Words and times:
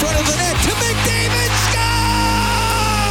Front 0.00 0.18
of 0.18 0.26
the 0.26 0.36
net 0.36 0.56
to 0.66 0.72
McDavid 0.82 1.52
scores! 1.70 3.04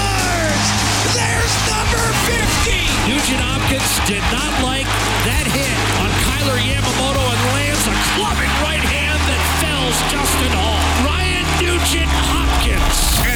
There's 1.16 1.54
number 1.72 2.04
50! 2.28 2.76
Nugent 3.08 3.40
Hopkins 3.40 3.94
did 4.08 4.24
not 4.36 4.52
like 4.62 4.88
that 5.24 5.48
hit 5.48 5.78
on 6.04 6.12
Kailer 6.28 6.60
Yamamoto 6.60 7.24
and 7.24 7.42
lands 7.56 7.88
a 7.88 7.96
clubbing 8.16 8.52
right 8.62 8.84
hand 8.84 9.20
that 9.32 9.42
fells 9.64 9.96
Justin 10.12 10.52
Holl. 10.60 10.73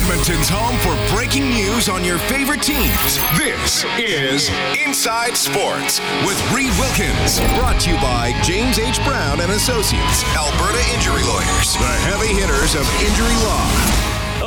Edmonton's 0.08 0.48
home 0.48 0.78
for 0.80 0.96
breaking 1.14 1.50
news 1.50 1.90
on 1.90 2.02
your 2.02 2.18
favorite 2.18 2.62
teams. 2.62 3.20
This 3.38 3.84
is 4.00 4.50
Inside 4.88 5.36
Sports 5.36 6.00
with 6.26 6.40
Reid 6.54 6.72
Wilkins. 6.80 7.42
Brought 7.60 7.82
to 7.82 7.90
you 7.90 7.98
by 7.98 8.34
James 8.42 8.80
H. 8.80 9.04
Brown 9.04 9.42
and 9.42 9.52
Associates, 9.52 10.24
Alberta 10.34 10.80
Injury 10.96 11.24
Lawyers, 11.24 11.74
the 11.74 11.92
heavy 12.08 12.34
hitters 12.34 12.74
of 12.76 12.88
injury 13.04 13.36
law. 13.44 13.68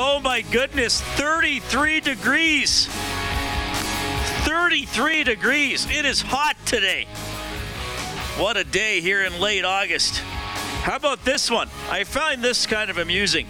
Oh 0.01 0.21
my 0.25 0.41
goodness, 0.51 1.03
33 1.03 2.01
degrees. 2.01 2.87
33 4.47 5.25
degrees. 5.25 5.87
It 5.91 6.07
is 6.07 6.23
hot 6.23 6.57
today. 6.65 7.05
What 8.39 8.57
a 8.57 8.65
day 8.65 9.03
here 9.03 9.25
in 9.25 9.39
late 9.39 9.67
August. 9.67 10.21
How 10.85 10.97
about 10.97 11.23
this 11.27 11.51
one? 11.51 11.69
I 11.91 12.05
find 12.05 12.43
this 12.43 12.65
kind 12.65 12.91
of 12.91 12.97
amusing. 12.97 13.47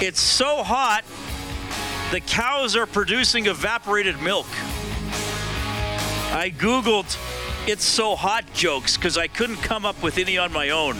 It's 0.00 0.20
so 0.20 0.62
hot, 0.62 1.04
the 2.12 2.20
cows 2.20 2.76
are 2.76 2.86
producing 2.86 3.46
evaporated 3.46 4.20
milk. 4.20 4.46
I 6.32 6.52
Googled 6.56 7.16
it's 7.66 7.84
so 7.84 8.14
hot 8.14 8.44
jokes 8.54 8.96
because 8.96 9.18
I 9.18 9.26
couldn't 9.26 9.56
come 9.56 9.84
up 9.84 10.00
with 10.00 10.18
any 10.18 10.38
on 10.38 10.52
my 10.52 10.70
own. 10.70 10.96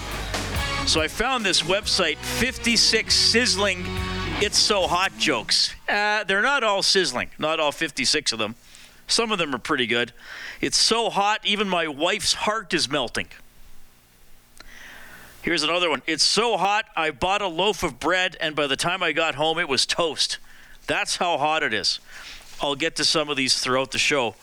So 0.87 1.01
I 1.01 1.07
found 1.07 1.45
this 1.45 1.63
website, 1.63 2.17
56 2.17 3.15
sizzling 3.15 3.85
it's 4.39 4.59
so 4.59 4.87
hot 4.87 5.17
jokes. 5.17 5.75
Uh, 5.89 6.23
they're 6.25 6.43
not 6.43 6.63
all 6.63 6.83
sizzling, 6.83 7.31
not 7.39 7.59
all 7.59 7.73
56 7.73 8.33
of 8.33 8.39
them. 8.39 8.55
Some 9.07 9.33
of 9.33 9.39
them 9.39 9.55
are 9.55 9.59
pretty 9.59 9.87
good. 9.87 10.13
It's 10.61 10.77
so 10.77 11.09
hot, 11.09 11.41
even 11.43 11.71
my 11.71 11.89
wife's 11.89 12.35
heart 12.35 12.75
is 12.75 12.91
melting. 12.91 13.29
Here's 15.47 15.63
another 15.63 15.89
one. 15.89 16.03
It's 16.09 16.25
so 16.25 16.57
hot, 16.57 16.87
I 16.97 17.13
bought 17.13 17.41
a 17.41 17.47
loaf 17.47 17.85
of 17.85 18.01
bread, 18.01 18.37
and 18.41 18.57
by 18.57 18.67
the 18.67 18.75
time 18.75 19.01
I 19.01 19.13
got 19.13 19.37
home, 19.37 19.61
it 19.61 19.69
was 19.69 19.87
toast. 19.87 20.39
That's 20.89 21.19
how 21.19 21.39
hot 21.39 21.63
it 21.63 21.73
is. 21.73 22.01
I'll 22.61 22.75
get 22.75 22.97
to 22.97 23.05
some 23.05 23.29
of 23.29 23.37
these 23.37 23.57
throughout 23.57 23.93
the 23.93 23.99
show, 23.99 24.35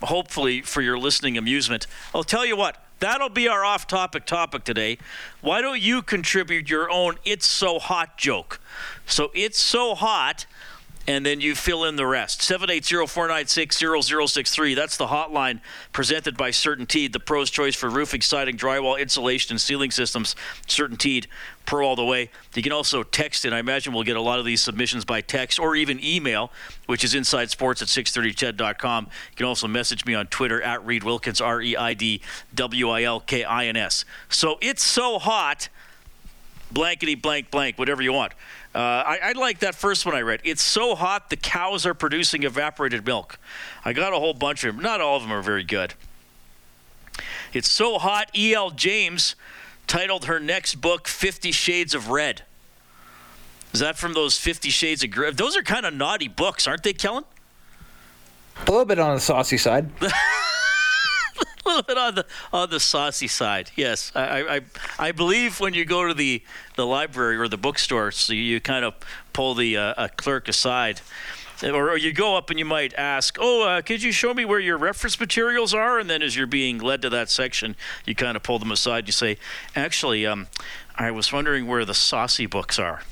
hopefully 0.00 0.62
for 0.62 0.80
your 0.80 0.96
listening 0.96 1.36
amusement. 1.36 1.88
I'll 2.14 2.22
tell 2.22 2.46
you 2.46 2.56
what, 2.56 2.80
that'll 3.00 3.30
be 3.30 3.48
our 3.48 3.64
off 3.64 3.88
topic 3.88 4.26
topic 4.26 4.62
today. 4.62 4.98
Why 5.40 5.60
don't 5.60 5.80
you 5.80 6.02
contribute 6.02 6.70
your 6.70 6.88
own 6.88 7.16
It's 7.24 7.44
So 7.44 7.80
Hot 7.80 8.16
joke? 8.16 8.60
So 9.06 9.32
it's 9.34 9.58
so 9.58 9.96
hot, 9.96 10.46
and 11.08 11.24
then 11.24 11.40
you 11.40 11.54
fill 11.54 11.84
in 11.84 11.96
the 11.96 12.06
rest. 12.06 12.42
780-496-0063. 12.42 14.76
That's 14.76 14.98
the 14.98 15.06
hotline 15.06 15.62
presented 15.90 16.36
by 16.36 16.50
CertainTeed, 16.50 17.14
the 17.14 17.20
pro's 17.20 17.48
choice 17.48 17.74
for 17.74 17.88
roofing, 17.88 18.20
siding, 18.20 18.58
drywall, 18.58 19.00
insulation, 19.00 19.54
and 19.54 19.60
ceiling 19.60 19.90
systems. 19.90 20.36
CertainTeed, 20.66 21.24
pro 21.64 21.86
all 21.86 21.96
the 21.96 22.04
way. 22.04 22.28
You 22.54 22.62
can 22.62 22.72
also 22.72 23.02
text 23.02 23.46
it. 23.46 23.54
I 23.54 23.58
imagine 23.58 23.94
we'll 23.94 24.04
get 24.04 24.18
a 24.18 24.20
lot 24.20 24.38
of 24.38 24.44
these 24.44 24.60
submissions 24.60 25.06
by 25.06 25.22
text 25.22 25.58
or 25.58 25.74
even 25.74 25.98
email, 26.04 26.52
which 26.84 27.02
is 27.02 27.14
insidesports 27.14 27.80
at 27.80 27.88
630ched.com. 27.88 29.04
You 29.04 29.36
can 29.36 29.46
also 29.46 29.66
message 29.66 30.04
me 30.04 30.14
on 30.14 30.26
Twitter 30.26 30.60
at 30.60 30.84
Reid 30.84 31.04
Wilkins, 31.04 31.40
R-E-I-D-W-I-L-K-I-N-S. 31.40 34.04
So 34.28 34.58
it's 34.60 34.82
so 34.82 35.18
hot 35.18 35.70
blankety 36.72 37.14
blank 37.14 37.50
blank, 37.50 37.78
whatever 37.78 38.02
you 38.02 38.12
want. 38.12 38.32
Uh, 38.74 38.78
I, 38.78 39.18
I 39.22 39.32
like 39.32 39.60
that 39.60 39.74
first 39.74 40.04
one 40.06 40.14
I 40.14 40.20
read. 40.20 40.40
It's 40.44 40.62
so 40.62 40.94
hot 40.94 41.30
the 41.30 41.36
cows 41.36 41.86
are 41.86 41.94
producing 41.94 42.42
evaporated 42.42 43.06
milk. 43.06 43.38
I 43.84 43.92
got 43.92 44.12
a 44.12 44.16
whole 44.16 44.34
bunch 44.34 44.64
of 44.64 44.74
them. 44.74 44.82
Not 44.82 45.00
all 45.00 45.16
of 45.16 45.22
them 45.22 45.32
are 45.32 45.42
very 45.42 45.64
good. 45.64 45.94
It's 47.52 47.70
so 47.70 47.98
hot. 47.98 48.30
E.L. 48.36 48.70
James 48.70 49.34
titled 49.86 50.26
her 50.26 50.38
next 50.38 50.76
book 50.76 51.08
Fifty 51.08 51.50
Shades 51.50 51.94
of 51.94 52.08
Red. 52.10 52.42
Is 53.72 53.80
that 53.80 53.98
from 53.98 54.12
those 54.12 54.38
Fifty 54.38 54.70
Shades 54.70 55.02
of 55.02 55.10
Grey? 55.10 55.32
Those 55.32 55.56
are 55.56 55.62
kind 55.62 55.86
of 55.86 55.94
naughty 55.94 56.28
books, 56.28 56.66
aren't 56.66 56.82
they, 56.82 56.92
Kellen? 56.92 57.24
A 58.66 58.70
little 58.70 58.84
bit 58.84 58.98
on 58.98 59.14
the 59.14 59.20
saucy 59.20 59.56
side. 59.56 59.90
a 61.64 61.68
little 61.68 61.82
bit 61.82 61.98
on 61.98 62.14
the 62.14 62.26
on 62.52 62.70
the 62.70 62.80
saucy 62.80 63.28
side. 63.28 63.70
Yes, 63.76 64.12
I, 64.14 64.56
I 64.56 64.60
I 64.98 65.12
believe 65.12 65.60
when 65.60 65.74
you 65.74 65.84
go 65.84 66.06
to 66.06 66.14
the 66.14 66.42
the 66.76 66.86
library 66.86 67.36
or 67.36 67.48
the 67.48 67.56
bookstore, 67.56 68.10
so 68.12 68.32
you 68.32 68.60
kind 68.60 68.84
of 68.84 68.94
pull 69.32 69.54
the 69.54 69.76
uh, 69.76 69.94
a 69.96 70.08
clerk 70.08 70.48
aside. 70.48 71.00
Or, 71.60 71.90
or 71.90 71.96
you 71.96 72.12
go 72.12 72.36
up 72.36 72.50
and 72.50 72.58
you 72.58 72.64
might 72.64 72.94
ask, 72.94 73.36
"Oh, 73.40 73.64
uh, 73.66 73.82
could 73.82 74.00
you 74.00 74.12
show 74.12 74.32
me 74.32 74.44
where 74.44 74.60
your 74.60 74.78
reference 74.78 75.18
materials 75.18 75.74
are?" 75.74 75.98
And 75.98 76.08
then, 76.08 76.22
as 76.22 76.36
you're 76.36 76.46
being 76.46 76.78
led 76.78 77.02
to 77.02 77.10
that 77.10 77.30
section, 77.30 77.74
you 78.06 78.14
kind 78.14 78.36
of 78.36 78.44
pull 78.44 78.60
them 78.60 78.70
aside. 78.70 79.00
And 79.00 79.08
you 79.08 79.12
say, 79.12 79.38
"Actually, 79.74 80.24
um, 80.24 80.46
I 80.94 81.10
was 81.10 81.32
wondering 81.32 81.66
where 81.66 81.84
the 81.84 81.94
saucy 81.94 82.46
books 82.46 82.78
are." 82.78 83.02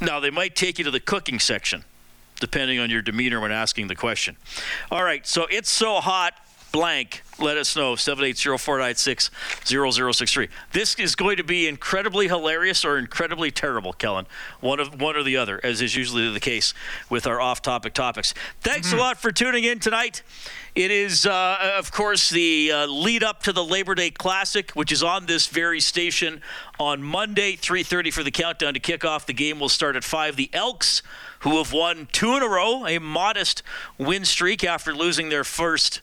Now, 0.00 0.20
they 0.20 0.30
might 0.30 0.54
take 0.54 0.78
you 0.78 0.84
to 0.84 0.90
the 0.90 1.00
cooking 1.00 1.40
section, 1.40 1.84
depending 2.38 2.78
on 2.78 2.90
your 2.90 3.02
demeanor 3.02 3.40
when 3.40 3.50
asking 3.50 3.88
the 3.88 3.94
question. 3.96 4.36
All 4.90 5.02
right, 5.02 5.26
so 5.26 5.46
it's 5.50 5.70
so 5.70 5.96
hot, 5.96 6.34
blank. 6.74 7.22
Let 7.38 7.56
us 7.56 7.74
know, 7.76 7.94
780-496-0063. 7.94 10.48
This 10.72 10.96
is 10.96 11.14
going 11.14 11.36
to 11.36 11.44
be 11.44 11.68
incredibly 11.68 12.26
hilarious 12.26 12.84
or 12.84 12.98
incredibly 12.98 13.52
terrible, 13.52 13.92
Kellen. 13.92 14.26
One 14.58 14.80
of 14.80 15.00
one 15.00 15.14
or 15.14 15.22
the 15.22 15.36
other, 15.36 15.60
as 15.62 15.80
is 15.80 15.94
usually 15.94 16.32
the 16.32 16.40
case 16.40 16.74
with 17.08 17.28
our 17.28 17.40
off-topic 17.40 17.94
topics. 17.94 18.34
Thanks 18.60 18.92
a 18.92 18.96
lot 18.96 19.18
for 19.18 19.30
tuning 19.30 19.62
in 19.62 19.78
tonight. 19.78 20.24
It 20.74 20.90
is, 20.90 21.26
uh, 21.26 21.74
of 21.78 21.92
course, 21.92 22.30
the 22.30 22.72
uh, 22.72 22.86
lead 22.86 23.22
up 23.22 23.44
to 23.44 23.52
the 23.52 23.64
Labor 23.64 23.94
Day 23.94 24.10
Classic, 24.10 24.72
which 24.72 24.90
is 24.90 25.04
on 25.04 25.26
this 25.26 25.46
very 25.46 25.78
station 25.78 26.40
on 26.80 27.04
Monday, 27.04 27.54
3:30 27.54 28.12
for 28.12 28.24
the 28.24 28.32
countdown 28.32 28.74
to 28.74 28.80
kick 28.80 29.04
off. 29.04 29.26
The 29.26 29.32
game 29.32 29.60
will 29.60 29.68
start 29.68 29.94
at 29.94 30.02
five. 30.02 30.34
The 30.34 30.50
Elks, 30.52 31.02
who 31.40 31.58
have 31.58 31.72
won 31.72 32.08
two 32.10 32.36
in 32.36 32.42
a 32.42 32.48
row, 32.48 32.84
a 32.84 32.98
modest 32.98 33.62
win 33.96 34.24
streak 34.24 34.64
after 34.64 34.92
losing 34.92 35.28
their 35.28 35.44
first 35.44 36.00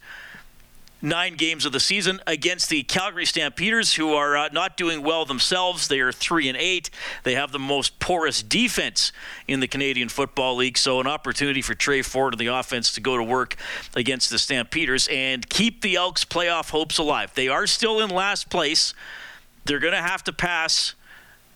nine 1.01 1.35
games 1.35 1.66
of 1.66 1.72
the 1.72 1.79
season 1.79 2.19
against 2.28 2.69
the 2.69 2.84
Calgary 2.84 3.25
Stampeders, 3.25 3.95
who 3.95 4.13
are 4.13 4.38
uh, 4.38 4.50
not 4.51 4.78
doing 4.78 5.03
well 5.03 5.25
themselves. 5.25 5.88
They 5.88 6.00
are 6.00 6.12
three 6.12 6.47
and 6.47 6.57
eight. 6.57 6.89
They 7.23 7.35
have 7.35 7.51
the 7.51 7.59
most 7.59 8.00
porous 8.00 8.44
defense 8.44 9.11
in 9.47 9.59
the 9.59 9.67
Canadian 9.67 10.09
Football 10.09 10.56
League. 10.56 10.78
So 10.78 11.00
an 11.00 11.07
opportunity 11.07 11.61
for 11.61 11.73
Tre 11.73 12.01
Ford 12.01 12.34
and 12.34 12.40
the 12.40 12.47
offense 12.47 12.94
to 12.94 13.01
go 13.01 13.17
to 13.17 13.23
work 13.23 13.56
against 13.95 14.29
the 14.29 14.40
Stampeders 14.40 15.07
and 15.11 15.47
keep 15.50 15.81
the 15.81 15.95
Elks' 15.95 16.25
playoff 16.25 16.72
hopes 16.72 16.97
alive. 16.97 17.34
They 17.34 17.47
are 17.47 17.67
still 17.67 17.99
in 17.99 18.09
last 18.09 18.49
place. 18.49 18.93
They're 19.66 19.79
going 19.79 19.93
to 19.93 20.02
have 20.02 20.23
to 20.25 20.34
pass 20.34 20.96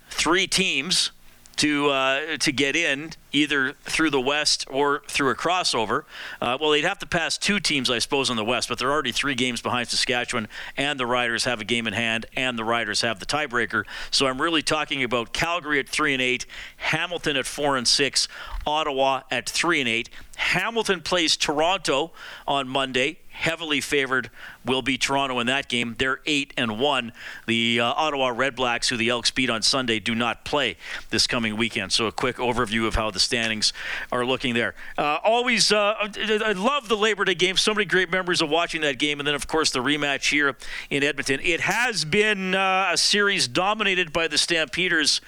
three 0.09 0.47
teams 0.47 1.11
to 1.57 1.89
uh, 1.89 2.37
to 2.37 2.51
get 2.51 2.75
in 2.75 3.11
either 3.31 3.73
through 3.83 4.09
the 4.09 4.21
West 4.21 4.65
or 4.69 5.01
through 5.07 5.29
a 5.29 5.35
crossover. 5.35 6.03
Uh, 6.41 6.57
well, 6.59 6.71
they'd 6.71 6.83
have 6.83 6.99
to 6.99 7.05
pass 7.05 7.37
two 7.37 7.59
teams, 7.59 7.89
I 7.89 7.99
suppose, 7.99 8.29
in 8.29 8.37
the 8.37 8.45
West, 8.45 8.69
but 8.69 8.79
they're 8.79 8.91
already 8.91 9.11
three 9.11 9.35
games 9.35 9.61
behind 9.61 9.89
Saskatchewan, 9.89 10.47
and 10.77 10.99
the 10.99 11.05
Riders 11.05 11.43
have 11.43 11.61
a 11.61 11.65
game 11.65 11.87
in 11.87 11.93
hand, 11.93 12.25
and 12.35 12.57
the 12.57 12.63
Riders 12.63 13.01
have 13.01 13.19
the 13.19 13.25
tiebreaker. 13.25 13.83
So 14.11 14.27
I'm 14.27 14.41
really 14.41 14.61
talking 14.61 15.03
about 15.03 15.33
Calgary 15.33 15.79
at 15.79 15.89
three 15.89 16.13
and 16.13 16.21
eight, 16.21 16.45
Hamilton 16.77 17.35
at 17.37 17.45
four 17.45 17.77
and 17.77 17.87
six, 17.87 18.27
Ottawa 18.65 19.21
at 19.31 19.49
three 19.49 19.79
and 19.79 19.89
eight. 19.89 20.09
Hamilton 20.37 21.01
plays 21.01 21.37
Toronto 21.37 22.11
on 22.47 22.67
Monday. 22.67 23.19
Heavily 23.35 23.81
favored 23.81 24.29
will 24.65 24.81
be 24.81 24.97
Toronto 24.97 25.39
in 25.39 25.47
that 25.47 25.67
game. 25.67 25.95
They're 25.97 26.21
eight 26.25 26.53
and 26.57 26.79
one. 26.79 27.11
The 27.45 27.81
uh, 27.81 27.85
Ottawa 27.85 28.31
Redblacks, 28.31 28.89
who 28.89 28.97
the 28.97 29.09
Elks 29.09 29.29
beat 29.29 29.49
on 29.49 29.61
Sunday, 29.61 29.99
do 29.99 30.15
not 30.15 30.45
play 30.45 30.77
this 31.09 31.27
coming 31.27 31.57
weekend. 31.57 31.91
So 31.91 32.07
a 32.07 32.11
quick 32.11 32.37
overview 32.37 32.87
of 32.87 32.95
how 32.95 33.11
the 33.11 33.19
standings 33.19 33.73
are 34.11 34.25
looking 34.25 34.53
there. 34.53 34.73
Uh, 34.97 35.19
always, 35.23 35.71
uh, 35.71 35.95
I 35.99 36.53
love 36.53 36.87
the 36.87 36.97
Labor 36.97 37.25
Day 37.25 37.35
game. 37.35 37.57
So 37.57 37.73
many 37.73 37.85
great 37.85 38.09
memories 38.09 38.41
of 38.41 38.49
watching 38.49 38.81
that 38.81 38.97
game, 38.97 39.19
and 39.19 39.27
then 39.27 39.35
of 39.35 39.47
course 39.47 39.71
the 39.71 39.79
rematch 39.79 40.29
here 40.29 40.55
in 40.89 41.03
Edmonton. 41.03 41.39
It 41.43 41.61
has 41.61 42.05
been 42.05 42.55
uh, 42.55 42.89
a 42.93 42.97
series 42.97 43.47
dominated 43.47 44.13
by 44.13 44.27
the 44.27 44.37
Stampeders 44.37 45.19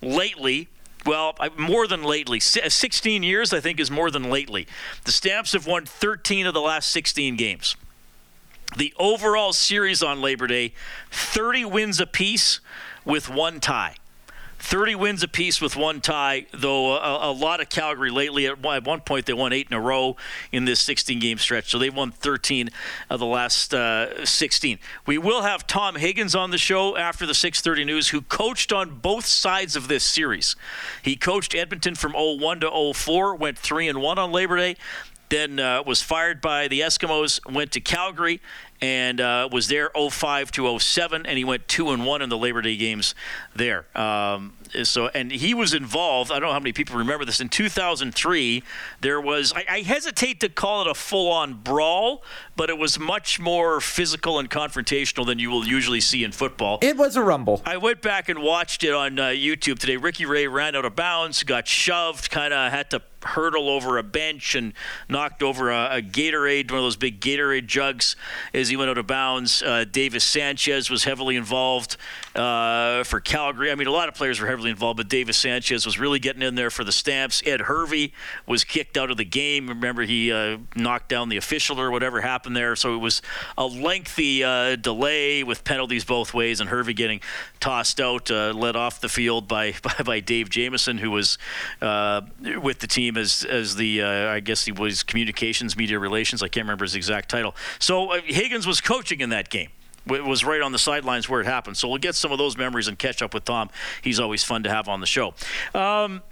lately. 0.00 0.68
Well, 1.06 1.34
more 1.58 1.86
than 1.86 2.02
lately. 2.02 2.38
Uh, 2.38 2.68
16 2.68 3.22
years, 3.22 3.52
I 3.52 3.60
think, 3.60 3.78
is 3.78 3.90
more 3.90 4.10
than 4.10 4.30
lately. 4.30 4.66
The 5.04 5.12
Stamps 5.12 5.52
have 5.52 5.66
won 5.66 5.84
13 5.84 6.46
of 6.46 6.54
the 6.54 6.60
last 6.60 6.90
16 6.90 7.36
games. 7.36 7.76
The 8.76 8.94
overall 8.98 9.52
series 9.52 10.02
on 10.02 10.20
Labor 10.20 10.46
Day 10.46 10.72
30 11.10 11.66
wins 11.66 12.00
apiece 12.00 12.60
with 13.04 13.28
one 13.28 13.60
tie. 13.60 13.96
30 14.64 14.94
wins 14.94 15.22
apiece 15.22 15.60
with 15.60 15.76
one 15.76 16.00
tie, 16.00 16.46
though 16.50 16.96
a, 16.96 17.30
a, 17.30 17.32
lot 17.32 17.60
of 17.60 17.68
Calgary 17.68 18.10
lately. 18.10 18.46
At 18.46 18.62
one 18.62 19.00
point, 19.02 19.26
they 19.26 19.34
won 19.34 19.52
eight 19.52 19.68
in 19.70 19.76
a 19.76 19.80
row 19.80 20.16
in 20.52 20.64
this 20.64 20.80
16 20.80 21.18
game 21.20 21.36
stretch, 21.36 21.70
so 21.70 21.78
they've 21.78 21.94
won 21.94 22.10
13 22.10 22.70
of 23.10 23.20
the 23.20 23.26
last 23.26 23.74
uh, 23.74 24.24
16. 24.24 24.78
We 25.06 25.18
will 25.18 25.42
have 25.42 25.66
Tom 25.66 25.96
Higgins 25.96 26.34
on 26.34 26.50
the 26.50 26.56
show 26.56 26.96
after 26.96 27.26
the 27.26 27.34
6:30 27.34 27.84
news, 27.84 28.08
who 28.08 28.22
coached 28.22 28.72
on 28.72 29.00
both 29.00 29.26
sides 29.26 29.76
of 29.76 29.88
this 29.88 30.02
series. 30.02 30.56
He 31.02 31.14
coached 31.14 31.54
Edmonton 31.54 31.94
from 31.94 32.14
01 32.14 32.60
to 32.60 32.92
04, 32.94 33.36
went 33.36 33.58
three 33.58 33.86
and 33.86 34.00
one 34.00 34.18
on 34.18 34.32
Labor 34.32 34.56
Day 34.56 34.76
then 35.34 35.58
uh, 35.58 35.82
was 35.84 36.00
fired 36.00 36.40
by 36.40 36.68
the 36.68 36.80
Eskimos, 36.80 37.40
went 37.52 37.72
to 37.72 37.80
Calgary, 37.80 38.40
and 38.80 39.20
uh, 39.20 39.48
was 39.50 39.68
there 39.68 39.90
05 39.94 40.52
to 40.52 40.78
07, 40.78 41.26
and 41.26 41.38
he 41.38 41.44
went 41.44 41.66
two 41.68 41.90
and 41.90 42.04
one 42.04 42.22
in 42.22 42.28
the 42.28 42.38
Labor 42.38 42.62
Day 42.62 42.76
games 42.76 43.14
there. 43.56 43.86
Um, 43.98 44.52
so, 44.82 45.08
and 45.08 45.32
he 45.32 45.54
was 45.54 45.74
involved. 45.74 46.30
I 46.30 46.34
don't 46.34 46.48
know 46.48 46.52
how 46.52 46.60
many 46.60 46.72
people 46.72 46.96
remember 46.96 47.24
this. 47.24 47.40
In 47.40 47.48
2003, 47.48 48.62
there 49.00 49.20
was. 49.20 49.52
I, 49.54 49.64
I 49.68 49.80
hesitate 49.80 50.40
to 50.40 50.48
call 50.48 50.82
it 50.82 50.88
a 50.88 50.94
full-on 50.94 51.54
brawl, 51.54 52.22
but 52.56 52.70
it 52.70 52.78
was 52.78 52.98
much 52.98 53.40
more 53.40 53.80
physical 53.80 54.38
and 54.38 54.50
confrontational 54.50 55.26
than 55.26 55.38
you 55.38 55.50
will 55.50 55.66
usually 55.66 56.00
see 56.00 56.22
in 56.22 56.32
football. 56.32 56.78
It 56.82 56.96
was 56.96 57.16
a 57.16 57.22
rumble. 57.22 57.62
I 57.64 57.76
went 57.78 58.02
back 58.02 58.28
and 58.28 58.40
watched 58.40 58.84
it 58.84 58.92
on 58.92 59.18
uh, 59.18 59.28
YouTube 59.28 59.78
today. 59.78 59.96
Ricky 59.96 60.26
Ray 60.26 60.46
ran 60.46 60.76
out 60.76 60.84
of 60.84 60.94
bounds, 60.94 61.42
got 61.42 61.66
shoved, 61.66 62.30
kind 62.30 62.52
of 62.52 62.70
had 62.70 62.90
to 62.90 63.00
hurdle 63.24 63.68
over 63.68 63.98
a 63.98 64.02
bench 64.02 64.54
and 64.54 64.72
knocked 65.08 65.42
over 65.42 65.70
a, 65.70 65.96
a, 65.96 66.02
Gatorade, 66.02 66.70
one 66.70 66.78
of 66.78 66.84
those 66.84 66.96
big 66.96 67.20
Gatorade 67.20 67.66
jugs, 67.66 68.16
as 68.52 68.68
he 68.68 68.76
went 68.76 68.90
out 68.90 68.98
of 68.98 69.06
bounds. 69.06 69.62
Uh, 69.62 69.84
Davis 69.84 70.24
Sanchez 70.24 70.90
was 70.90 71.04
heavily 71.04 71.36
involved 71.36 71.96
uh, 72.34 73.04
for 73.04 73.20
Calgary. 73.20 73.70
I 73.70 73.74
mean, 73.74 73.86
a 73.86 73.92
lot 73.92 74.08
of 74.08 74.14
players 74.14 74.40
were 74.40 74.46
heavily 74.46 74.70
involved, 74.70 74.96
but 74.98 75.08
Davis 75.08 75.36
Sanchez 75.36 75.86
was 75.86 75.98
really 75.98 76.18
getting 76.18 76.42
in 76.42 76.54
there 76.54 76.70
for 76.70 76.84
the 76.84 76.92
Stamps. 76.92 77.42
Ed 77.46 77.62
Hervey 77.62 78.12
was 78.46 78.64
kicked 78.64 78.96
out 78.96 79.10
of 79.10 79.16
the 79.16 79.24
game. 79.24 79.68
Remember, 79.68 80.02
he 80.02 80.32
uh, 80.32 80.58
knocked 80.76 81.08
down 81.08 81.28
the 81.28 81.36
official 81.36 81.80
or 81.80 81.90
whatever 81.90 82.20
happened 82.20 82.56
there. 82.56 82.76
So 82.76 82.94
it 82.94 82.98
was 82.98 83.22
a 83.56 83.66
lengthy 83.66 84.44
uh, 84.44 84.76
delay 84.76 85.42
with 85.42 85.64
penalties 85.64 86.04
both 86.04 86.34
ways, 86.34 86.60
and 86.60 86.68
Hervey 86.68 86.92
getting 86.92 87.20
tossed 87.60 88.00
out, 88.00 88.30
uh, 88.30 88.52
led 88.52 88.76
off 88.76 89.00
the 89.00 89.08
field 89.08 89.48
by, 89.48 89.74
by, 89.82 90.02
by 90.04 90.20
Dave 90.20 90.50
Jameson, 90.50 90.98
who 90.98 91.10
was 91.10 91.38
uh, 91.80 92.22
with 92.60 92.80
the 92.80 92.86
team 92.86 93.13
as 93.16 93.44
as 93.44 93.76
the 93.76 94.02
uh, 94.02 94.30
I 94.30 94.40
guess 94.40 94.64
he 94.64 94.72
was 94.72 95.02
communications 95.02 95.76
media 95.76 95.98
relations. 95.98 96.42
I 96.42 96.48
can't 96.48 96.64
remember 96.64 96.84
his 96.84 96.94
exact 96.94 97.28
title. 97.28 97.54
So 97.78 98.12
uh, 98.12 98.20
Higgins 98.24 98.66
was 98.66 98.80
coaching 98.80 99.20
in 99.20 99.30
that 99.30 99.50
game. 99.50 99.70
It 100.06 100.24
was 100.24 100.44
right 100.44 100.60
on 100.60 100.72
the 100.72 100.78
sidelines 100.78 101.28
where 101.28 101.40
it 101.40 101.46
happened. 101.46 101.76
So 101.76 101.88
we'll 101.88 101.98
get 101.98 102.14
some 102.14 102.30
of 102.30 102.38
those 102.38 102.58
memories 102.58 102.88
and 102.88 102.98
catch 102.98 103.22
up 103.22 103.32
with 103.32 103.44
Tom. 103.46 103.70
He's 104.02 104.20
always 104.20 104.44
fun 104.44 104.62
to 104.64 104.70
have 104.70 104.86
on 104.86 105.00
the 105.00 105.06
show. 105.06 105.28
Um, 105.74 106.22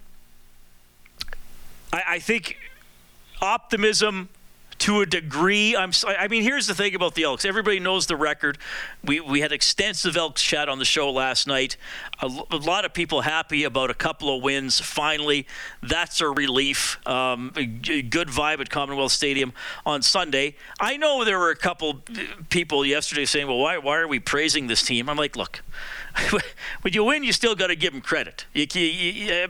I, 1.91 2.03
I 2.09 2.19
think 2.19 2.59
optimism 3.41 4.29
to 4.83 5.01
a 5.01 5.07
degree. 5.07 5.77
I'm. 5.77 5.93
I 6.07 6.27
mean, 6.27 6.43
here's 6.43 6.67
the 6.67 6.75
thing 6.75 6.97
about 6.97 7.15
the 7.15 7.23
Elks. 7.23 7.45
Everybody 7.45 7.79
knows 7.79 8.09
the 8.09 8.17
record. 8.17 8.59
We 9.05 9.21
we 9.21 9.41
had 9.41 9.53
extensive 9.53 10.17
Elks 10.17 10.43
chat 10.43 10.69
on 10.69 10.81
the 10.81 10.85
show 10.85 11.09
last 11.13 11.47
night. 11.47 11.77
A, 12.21 12.27
lot 12.27 12.85
of 12.85 12.93
people 12.93 13.21
happy 13.21 13.63
about 13.63 13.91
a 13.91 13.95
couple 13.95 14.37
of 14.37 14.43
wins. 14.43 14.81
Finally, 14.81 15.47
that's 15.85 16.21
a 16.21 16.29
relief. 16.29 16.99
Um, 17.07 17.53
good 17.55 18.29
vibe 18.29 18.61
at 18.61 18.71
Commonwealth 18.71 19.13
Stadium 19.13 19.53
on 19.87 20.03
Sunday. 20.03 20.57
I 20.81 20.97
know 20.97 21.25
there 21.25 21.39
were 21.39 21.51
a 21.51 21.57
couple 21.57 22.03
people 22.51 22.85
yesterday 22.85 23.25
saying, 23.25 23.47
"Well, 23.47 23.59
why 23.59 23.79
why 23.79 23.99
are 23.99 24.09
we 24.09 24.19
praising 24.19 24.67
this 24.67 24.83
team?" 24.83 25.09
I'm 25.09 25.17
like, 25.17 25.37
look. 25.37 25.63
when 26.83 26.93
you 26.93 27.05
win, 27.05 27.25
you 27.25 27.33
still 27.33 27.55
got 27.55 27.69
to 27.69 27.77
give 27.77 27.95
them 27.95 28.03
credit. 28.03 28.45
You, 28.53 28.67
you, 28.75 28.81
you, 28.81 29.49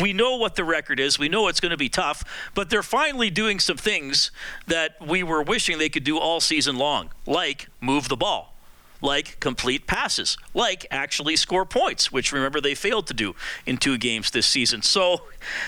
we 0.00 0.12
know 0.12 0.36
what 0.36 0.56
the 0.56 0.64
record 0.64 1.00
is. 1.00 1.18
We 1.18 1.28
know 1.28 1.48
it's 1.48 1.60
going 1.60 1.70
to 1.70 1.76
be 1.76 1.88
tough, 1.88 2.24
but 2.54 2.70
they're 2.70 2.82
finally 2.82 3.30
doing 3.30 3.58
some 3.58 3.76
things 3.76 4.30
that 4.66 4.96
we 5.04 5.22
were 5.22 5.42
wishing 5.42 5.78
they 5.78 5.88
could 5.88 6.04
do 6.04 6.18
all 6.18 6.40
season 6.40 6.76
long, 6.76 7.10
like 7.26 7.68
move 7.80 8.08
the 8.08 8.16
ball, 8.16 8.54
like 9.00 9.40
complete 9.40 9.86
passes, 9.86 10.36
like 10.54 10.86
actually 10.90 11.36
score 11.36 11.64
points, 11.64 12.12
which 12.12 12.32
remember 12.32 12.60
they 12.60 12.74
failed 12.74 13.06
to 13.08 13.14
do 13.14 13.34
in 13.64 13.76
two 13.76 13.98
games 13.98 14.30
this 14.30 14.46
season. 14.46 14.82
So, 14.82 15.22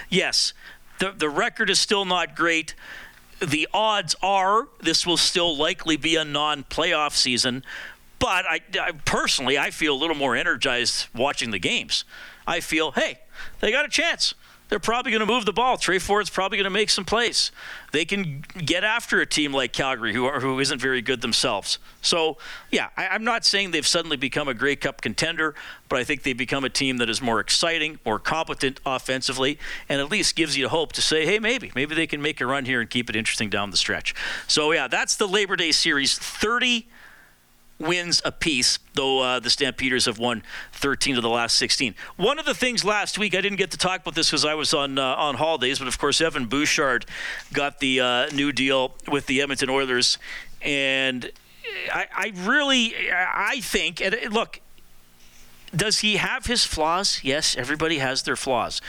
yes, 0.08 0.52
the, 0.98 1.12
the 1.12 1.28
record 1.28 1.70
is 1.70 1.78
still 1.78 2.04
not 2.04 2.36
great. 2.36 2.74
The 3.40 3.68
odds 3.72 4.16
are 4.22 4.68
this 4.80 5.06
will 5.06 5.16
still 5.16 5.56
likely 5.56 5.96
be 5.96 6.16
a 6.16 6.24
non 6.24 6.64
playoff 6.64 7.12
season, 7.12 7.64
but 8.18 8.44
I, 8.46 8.60
I 8.80 8.92
personally 9.04 9.56
I 9.56 9.70
feel 9.70 9.94
a 9.94 9.98
little 9.98 10.16
more 10.16 10.34
energized 10.34 11.06
watching 11.14 11.52
the 11.52 11.60
games. 11.60 12.04
I 12.48 12.60
feel, 12.60 12.92
hey, 12.92 13.20
they 13.60 13.70
got 13.70 13.84
a 13.84 13.88
chance. 13.88 14.34
They're 14.68 14.78
probably 14.78 15.12
going 15.12 15.20
to 15.20 15.26
move 15.26 15.46
the 15.46 15.52
ball. 15.52 15.78
Tre 15.78 15.98
Ford's 15.98 16.28
probably 16.28 16.58
going 16.58 16.64
to 16.64 16.70
make 16.70 16.90
some 16.90 17.04
plays. 17.04 17.50
They 17.92 18.04
can 18.04 18.44
get 18.58 18.84
after 18.84 19.20
a 19.20 19.26
team 19.26 19.52
like 19.52 19.72
Calgary, 19.72 20.12
who 20.12 20.26
are, 20.26 20.40
who 20.40 20.60
isn't 20.60 20.78
very 20.78 21.00
good 21.00 21.22
themselves. 21.22 21.78
So, 22.02 22.36
yeah, 22.70 22.88
I, 22.96 23.08
I'm 23.08 23.24
not 23.24 23.46
saying 23.46 23.70
they've 23.70 23.86
suddenly 23.86 24.18
become 24.18 24.46
a 24.46 24.52
Grey 24.52 24.76
Cup 24.76 25.00
contender, 25.00 25.54
but 25.88 25.98
I 25.98 26.04
think 26.04 26.22
they've 26.22 26.36
become 26.36 26.64
a 26.64 26.68
team 26.68 26.98
that 26.98 27.08
is 27.08 27.22
more 27.22 27.40
exciting, 27.40 27.98
more 28.04 28.18
competent 28.18 28.78
offensively, 28.84 29.58
and 29.88 30.02
at 30.02 30.10
least 30.10 30.36
gives 30.36 30.58
you 30.58 30.68
hope 30.68 30.92
to 30.92 31.02
say, 31.02 31.24
hey, 31.24 31.38
maybe, 31.38 31.72
maybe 31.74 31.94
they 31.94 32.06
can 32.06 32.20
make 32.20 32.40
a 32.40 32.46
run 32.46 32.66
here 32.66 32.82
and 32.82 32.90
keep 32.90 33.08
it 33.08 33.16
interesting 33.16 33.48
down 33.48 33.70
the 33.70 33.78
stretch. 33.78 34.14
So, 34.46 34.72
yeah, 34.72 34.86
that's 34.86 35.16
the 35.16 35.26
Labor 35.26 35.56
Day 35.56 35.72
series. 35.72 36.18
30 36.18 36.86
wins 37.78 38.20
apiece, 38.24 38.78
though 38.94 39.20
uh, 39.20 39.40
the 39.40 39.50
Stampeders 39.50 40.06
have 40.06 40.18
won 40.18 40.42
13 40.72 41.16
of 41.16 41.22
the 41.22 41.28
last 41.28 41.56
16. 41.56 41.94
One 42.16 42.38
of 42.38 42.44
the 42.44 42.54
things 42.54 42.84
last 42.84 43.18
week, 43.18 43.34
I 43.34 43.40
didn't 43.40 43.58
get 43.58 43.70
to 43.70 43.78
talk 43.78 44.00
about 44.00 44.14
this 44.14 44.30
because 44.30 44.44
I 44.44 44.54
was 44.54 44.74
on 44.74 44.98
uh, 44.98 45.14
on 45.14 45.36
holidays, 45.36 45.78
but 45.78 45.88
of 45.88 45.98
course, 45.98 46.20
Evan 46.20 46.46
Bouchard 46.46 47.06
got 47.52 47.80
the 47.80 48.00
uh, 48.00 48.26
new 48.30 48.52
deal 48.52 48.94
with 49.06 49.26
the 49.26 49.40
Edmonton 49.40 49.70
Oilers, 49.70 50.18
and 50.62 51.30
I, 51.92 52.06
I 52.14 52.32
really, 52.34 52.94
I 53.12 53.60
think, 53.60 54.00
and 54.00 54.16
look, 54.32 54.60
does 55.74 56.00
he 56.00 56.16
have 56.16 56.46
his 56.46 56.64
flaws? 56.64 57.20
Yes, 57.22 57.56
everybody 57.56 57.98
has 57.98 58.22
their 58.22 58.36
flaws. 58.36 58.80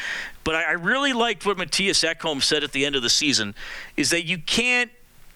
But 0.44 0.56
I, 0.56 0.64
I 0.64 0.72
really 0.72 1.14
liked 1.14 1.46
what 1.46 1.58
Mattias 1.58 2.08
Ekholm 2.08 2.42
said 2.42 2.64
at 2.64 2.72
the 2.72 2.86
end 2.86 2.96
of 2.96 3.02
the 3.02 3.10
season 3.10 3.54
is 3.98 4.10
that 4.12 4.26
you 4.26 4.38
can't 4.38 4.90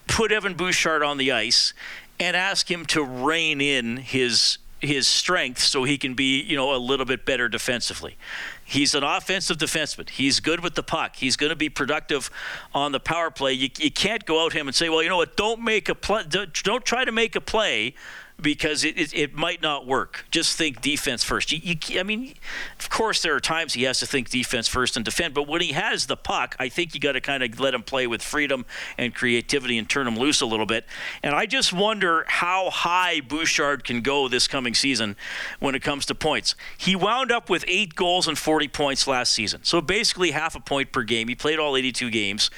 put 0.06 0.32
Evan 0.32 0.54
Bouchard 0.54 1.02
on 1.02 1.18
the 1.18 1.32
ice 1.32 1.74
and 2.18 2.36
ask 2.36 2.70
him 2.70 2.86
to 2.86 3.02
rein 3.02 3.60
in 3.60 3.96
his 3.98 4.58
his 4.80 5.08
strength 5.08 5.60
so 5.60 5.84
he 5.84 5.96
can 5.96 6.14
be, 6.14 6.42
you 6.42 6.56
know, 6.56 6.74
a 6.74 6.76
little 6.76 7.06
bit 7.06 7.24
better 7.24 7.48
defensively. 7.48 8.16
He's 8.64 8.94
an 8.94 9.02
offensive 9.02 9.58
defenseman. 9.58 10.08
He's 10.10 10.40
good 10.40 10.60
with 10.60 10.74
the 10.74 10.82
puck. 10.82 11.16
He's 11.16 11.36
going 11.36 11.50
to 11.50 11.56
be 11.56 11.68
productive 11.68 12.30
on 12.74 12.92
the 12.92 13.00
power 13.00 13.30
play. 13.30 13.52
You, 13.52 13.70
you 13.78 13.90
can't 13.90 14.24
go 14.24 14.44
out 14.44 14.52
him 14.52 14.68
and 14.68 14.74
say, 14.74 14.88
well, 14.88 15.02
you 15.02 15.08
know 15.08 15.16
what? 15.16 15.36
Don't 15.36 15.62
make 15.62 15.88
a 15.88 15.94
play. 15.94 16.24
Don't, 16.28 16.52
don't 16.62 16.84
try 16.84 17.04
to 17.04 17.12
make 17.12 17.34
a 17.36 17.40
play 17.40 17.94
because 18.40 18.84
it, 18.84 18.98
it, 18.98 19.14
it, 19.14 19.34
might 19.34 19.62
not 19.62 19.86
work. 19.86 20.26
Just 20.30 20.56
think 20.58 20.80
defense 20.80 21.22
first. 21.22 21.52
You, 21.52 21.76
you, 21.86 22.00
I 22.00 22.02
mean, 22.02 22.34
of 22.78 22.90
course, 22.90 23.22
there 23.22 23.34
are 23.34 23.40
times 23.40 23.74
he 23.74 23.84
has 23.84 24.00
to 24.00 24.06
think 24.06 24.28
defense 24.28 24.66
first 24.66 24.96
and 24.96 25.04
defend, 25.04 25.34
but 25.34 25.46
when 25.46 25.60
he 25.60 25.72
has 25.72 26.06
the 26.06 26.16
puck, 26.16 26.56
I 26.58 26.68
think 26.68 26.94
you 26.94 27.00
got 27.00 27.12
to 27.12 27.20
kind 27.20 27.42
of 27.42 27.60
let 27.60 27.74
him 27.74 27.82
play 27.82 28.06
with 28.06 28.22
freedom 28.22 28.66
and 28.98 29.14
creativity 29.14 29.78
and 29.78 29.88
turn 29.88 30.06
him 30.06 30.16
loose 30.16 30.40
a 30.40 30.46
little 30.46 30.66
bit. 30.66 30.84
And 31.22 31.34
I 31.34 31.46
just 31.46 31.72
wonder 31.72 32.24
how 32.26 32.70
high 32.70 33.20
Bouchard 33.20 33.84
can 33.84 34.00
go 34.00 34.28
this 34.28 34.48
coming 34.48 34.74
season 34.74 35.16
when 35.60 35.74
it 35.74 35.82
comes 35.82 36.04
to 36.06 36.14
points. 36.14 36.56
He 36.76 36.96
wound 36.96 37.30
up 37.30 37.48
with 37.48 37.64
eight 37.68 37.94
goals 37.94 38.26
and 38.26 38.36
40 38.36 38.68
points 38.68 39.06
last 39.06 39.32
season, 39.32 39.60
so 39.62 39.80
basically 39.80 40.32
half 40.32 40.56
a 40.56 40.60
point 40.60 40.92
per 40.92 41.02
game. 41.04 41.28
He 41.28 41.34
played 41.34 41.58
all 41.58 41.76
82 41.76 42.10
games. 42.10 42.50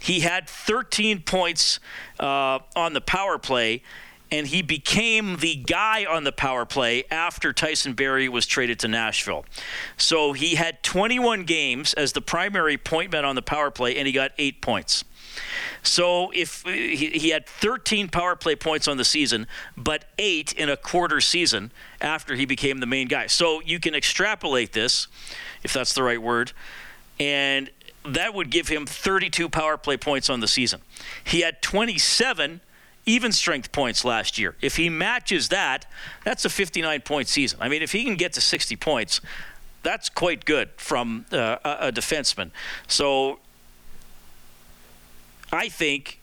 He 0.00 0.20
had 0.20 0.48
13 0.48 1.22
points 1.22 1.78
uh, 2.18 2.58
on 2.74 2.92
the 2.92 3.00
power 3.00 3.38
play 3.38 3.82
and 4.32 4.46
he 4.46 4.62
became 4.62 5.36
the 5.36 5.54
guy 5.54 6.06
on 6.06 6.24
the 6.24 6.32
power 6.32 6.64
play 6.64 7.04
after 7.10 7.52
Tyson 7.52 7.92
Barrie 7.92 8.30
was 8.30 8.46
traded 8.46 8.78
to 8.80 8.88
Nashville. 8.88 9.44
So 9.98 10.32
he 10.32 10.54
had 10.54 10.82
21 10.82 11.44
games 11.44 11.92
as 11.94 12.14
the 12.14 12.22
primary 12.22 12.78
point 12.78 13.12
man 13.12 13.26
on 13.26 13.36
the 13.36 13.42
power 13.42 13.70
play, 13.70 13.94
and 13.96 14.06
he 14.06 14.12
got 14.12 14.32
eight 14.38 14.62
points. 14.62 15.04
So 15.82 16.30
if 16.30 16.62
he, 16.62 17.10
he, 17.10 17.28
had 17.28 17.46
13 17.46 18.08
power 18.08 18.34
play 18.34 18.56
points 18.56 18.88
on 18.88 18.96
the 18.96 19.04
season, 19.04 19.46
but 19.76 20.06
eight 20.18 20.52
in 20.52 20.70
a 20.70 20.76
quarter 20.76 21.20
season 21.20 21.70
after 22.00 22.34
he 22.34 22.46
became 22.46 22.80
the 22.80 22.86
main 22.86 23.08
guy. 23.08 23.26
So 23.26 23.60
you 23.60 23.80
can 23.80 23.94
extrapolate 23.94 24.72
this, 24.72 25.08
if 25.62 25.74
that's 25.74 25.92
the 25.92 26.02
right 26.02 26.20
word, 26.20 26.52
and 27.20 27.70
that 28.06 28.32
would 28.32 28.50
give 28.50 28.68
him 28.68 28.86
32 28.86 29.50
power 29.50 29.76
play 29.76 29.96
points 29.98 30.30
on 30.30 30.40
the 30.40 30.48
season. 30.48 30.80
He 31.22 31.40
had 31.40 31.60
27 31.60 32.60
even 33.04 33.32
strength 33.32 33.72
points 33.72 34.04
last 34.04 34.38
year. 34.38 34.54
If 34.60 34.76
he 34.76 34.88
matches 34.88 35.48
that, 35.48 35.86
that's 36.24 36.44
a 36.44 36.50
59 36.50 37.00
point 37.02 37.28
season. 37.28 37.58
I 37.60 37.68
mean, 37.68 37.82
if 37.82 37.92
he 37.92 38.04
can 38.04 38.16
get 38.16 38.32
to 38.34 38.40
60 38.40 38.76
points, 38.76 39.20
that's 39.82 40.08
quite 40.08 40.44
good 40.44 40.70
from 40.76 41.26
uh, 41.32 41.56
a 41.64 41.92
defenseman. 41.92 42.50
So 42.86 43.40
I 45.52 45.68
think 45.68 46.20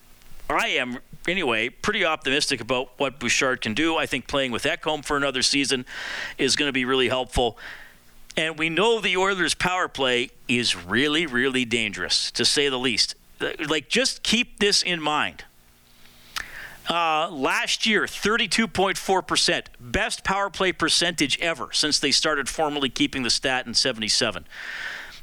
I 0.49 0.69
am 0.69 0.99
anyway 1.27 1.69
pretty 1.69 2.05
optimistic 2.05 2.61
about 2.61 2.91
what 2.97 3.19
Bouchard 3.19 3.61
can 3.61 3.73
do. 3.73 3.97
I 3.97 4.05
think 4.05 4.27
playing 4.27 4.51
with 4.51 4.63
Ekholm 4.63 5.03
for 5.03 5.17
another 5.17 5.41
season 5.41 5.85
is 6.37 6.55
going 6.55 6.69
to 6.69 6.73
be 6.73 6.85
really 6.85 7.09
helpful. 7.09 7.57
And 8.37 8.57
we 8.57 8.69
know 8.69 9.01
the 9.01 9.17
Oilers' 9.17 9.53
power 9.53 9.87
play 9.87 10.29
is 10.47 10.75
really, 10.75 11.25
really 11.25 11.65
dangerous, 11.65 12.31
to 12.31 12.45
say 12.45 12.69
the 12.69 12.79
least. 12.79 13.15
Like, 13.67 13.89
just 13.89 14.23
keep 14.23 14.59
this 14.59 14.81
in 14.81 15.01
mind. 15.01 15.43
Uh, 16.89 17.29
last 17.31 17.85
year, 17.85 18.05
32.4%, 18.05 19.65
best 19.79 20.23
power 20.23 20.49
play 20.49 20.71
percentage 20.71 21.39
ever 21.39 21.69
since 21.71 21.99
they 21.99 22.09
started 22.09 22.49
formally 22.49 22.89
keeping 22.89 23.21
the 23.21 23.29
stat 23.29 23.67
in 23.67 23.75
77. 23.75 24.45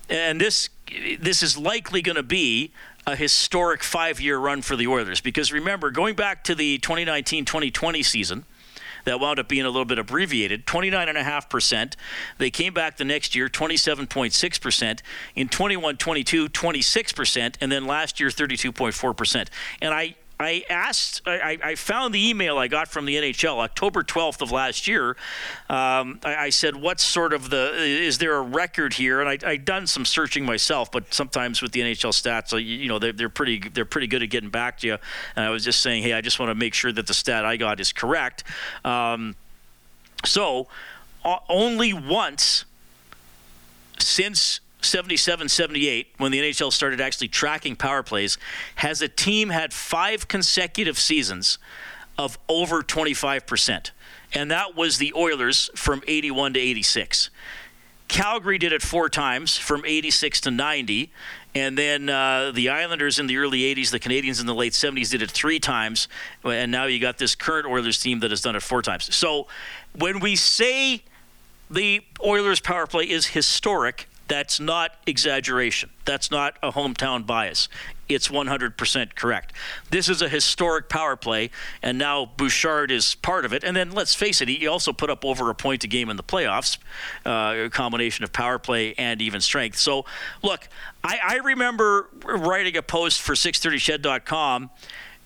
And 0.08 0.40
this 0.40 0.70
this 1.20 1.42
is 1.42 1.58
likely 1.58 2.00
going 2.00 2.14
to 2.14 2.22
be 2.22 2.72
a 3.08 3.16
historic 3.16 3.82
five-year 3.82 4.38
run 4.38 4.62
for 4.62 4.76
the 4.76 4.86
Oilers 4.86 5.20
because 5.20 5.52
remember, 5.52 5.90
going 5.90 6.14
back 6.14 6.44
to 6.44 6.54
the 6.54 6.78
2019-2020 6.78 8.04
season, 8.04 8.44
that 9.04 9.18
wound 9.18 9.40
up 9.40 9.48
being 9.48 9.64
a 9.64 9.68
little 9.70 9.84
bit 9.84 9.98
abbreviated 9.98 10.66
29.5%. 10.66 11.94
They 12.38 12.50
came 12.50 12.74
back 12.74 12.96
the 12.96 13.04
next 13.04 13.34
year, 13.34 13.48
27.6%. 13.48 15.00
In 15.34 15.48
21 15.48 15.96
22, 15.96 16.48
26%. 16.48 17.56
And 17.60 17.72
then 17.72 17.86
last 17.86 18.20
year, 18.20 18.28
32.4%. 18.28 19.48
And 19.80 19.94
I 19.94 20.16
I 20.38 20.64
asked, 20.68 21.22
I, 21.26 21.58
I, 21.64 21.74
found 21.76 22.14
the 22.14 22.28
email 22.28 22.58
I 22.58 22.68
got 22.68 22.88
from 22.88 23.06
the 23.06 23.16
NHL 23.16 23.58
October 23.58 24.02
12th 24.02 24.42
of 24.42 24.52
last 24.52 24.86
year. 24.86 25.10
Um, 25.70 26.20
I, 26.22 26.36
I, 26.36 26.50
said, 26.50 26.76
"What's 26.76 27.02
sort 27.02 27.32
of 27.32 27.48
the? 27.48 27.72
Is 27.74 28.18
there 28.18 28.36
a 28.36 28.42
record 28.42 28.94
here?" 28.94 29.22
And 29.22 29.30
I, 29.30 29.38
I 29.48 29.56
done 29.56 29.86
some 29.86 30.04
searching 30.04 30.44
myself, 30.44 30.92
but 30.92 31.14
sometimes 31.14 31.62
with 31.62 31.72
the 31.72 31.80
NHL 31.80 32.10
stats, 32.10 32.52
you, 32.52 32.58
you 32.58 32.88
know, 32.88 32.98
they're, 32.98 33.12
they're 33.12 33.28
pretty 33.30 33.60
they're 33.60 33.86
pretty 33.86 34.08
good 34.08 34.22
at 34.22 34.28
getting 34.28 34.50
back 34.50 34.78
to 34.80 34.86
you. 34.86 34.98
And 35.36 35.44
I 35.46 35.48
was 35.48 35.64
just 35.64 35.80
saying, 35.80 36.02
hey, 36.02 36.12
I 36.12 36.20
just 36.20 36.38
want 36.38 36.50
to 36.50 36.54
make 36.54 36.74
sure 36.74 36.92
that 36.92 37.06
the 37.06 37.14
stat 37.14 37.46
I 37.46 37.56
got 37.56 37.80
is 37.80 37.92
correct. 37.92 38.44
Um, 38.84 39.36
so, 40.26 40.68
uh, 41.24 41.38
only 41.48 41.94
once 41.94 42.66
since 43.98 44.60
77 44.86 45.48
78, 45.48 46.08
when 46.18 46.32
the 46.32 46.40
NHL 46.40 46.72
started 46.72 47.00
actually 47.00 47.28
tracking 47.28 47.76
power 47.76 48.02
plays, 48.02 48.38
has 48.76 49.02
a 49.02 49.08
team 49.08 49.50
had 49.50 49.72
five 49.72 50.28
consecutive 50.28 50.98
seasons 50.98 51.58
of 52.18 52.38
over 52.48 52.82
25%. 52.82 53.90
And 54.32 54.50
that 54.50 54.74
was 54.74 54.98
the 54.98 55.12
Oilers 55.14 55.70
from 55.74 56.02
81 56.06 56.54
to 56.54 56.60
86. 56.60 57.30
Calgary 58.08 58.58
did 58.58 58.72
it 58.72 58.82
four 58.82 59.08
times 59.08 59.56
from 59.56 59.84
86 59.84 60.40
to 60.42 60.50
90. 60.50 61.10
And 61.54 61.76
then 61.76 62.08
uh, 62.08 62.52
the 62.52 62.68
Islanders 62.68 63.18
in 63.18 63.26
the 63.26 63.38
early 63.38 63.60
80s, 63.60 63.90
the 63.90 63.98
Canadiens 63.98 64.40
in 64.40 64.46
the 64.46 64.54
late 64.54 64.72
70s 64.72 65.10
did 65.10 65.22
it 65.22 65.30
three 65.30 65.58
times. 65.58 66.06
And 66.44 66.70
now 66.70 66.84
you 66.84 67.00
got 67.00 67.18
this 67.18 67.34
current 67.34 67.66
Oilers 67.66 67.98
team 67.98 68.20
that 68.20 68.30
has 68.30 68.42
done 68.42 68.54
it 68.54 68.62
four 68.62 68.82
times. 68.82 69.14
So 69.14 69.48
when 69.98 70.20
we 70.20 70.36
say 70.36 71.02
the 71.70 72.02
Oilers 72.24 72.60
power 72.60 72.86
play 72.86 73.04
is 73.04 73.28
historic, 73.28 74.08
that's 74.28 74.58
not 74.58 74.92
exaggeration. 75.06 75.90
That's 76.04 76.30
not 76.30 76.56
a 76.62 76.72
hometown 76.72 77.26
bias. 77.26 77.68
It's 78.08 78.28
100% 78.28 79.16
correct. 79.16 79.52
This 79.90 80.08
is 80.08 80.22
a 80.22 80.28
historic 80.28 80.88
power 80.88 81.16
play, 81.16 81.50
and 81.82 81.98
now 81.98 82.26
Bouchard 82.36 82.90
is 82.90 83.16
part 83.16 83.44
of 83.44 83.52
it. 83.52 83.64
And 83.64 83.76
then 83.76 83.90
let's 83.90 84.14
face 84.14 84.40
it, 84.40 84.48
he 84.48 84.66
also 84.66 84.92
put 84.92 85.10
up 85.10 85.24
over 85.24 85.50
a 85.50 85.54
point 85.54 85.82
a 85.84 85.88
game 85.88 86.08
in 86.08 86.16
the 86.16 86.22
playoffs, 86.22 86.78
uh, 87.24 87.64
a 87.64 87.70
combination 87.70 88.24
of 88.24 88.32
power 88.32 88.58
play 88.58 88.94
and 88.94 89.20
even 89.20 89.40
strength. 89.40 89.78
So, 89.78 90.04
look, 90.42 90.68
I, 91.02 91.18
I 91.22 91.34
remember 91.36 92.08
writing 92.24 92.76
a 92.76 92.82
post 92.82 93.20
for 93.20 93.34
630ched.com. 93.34 94.70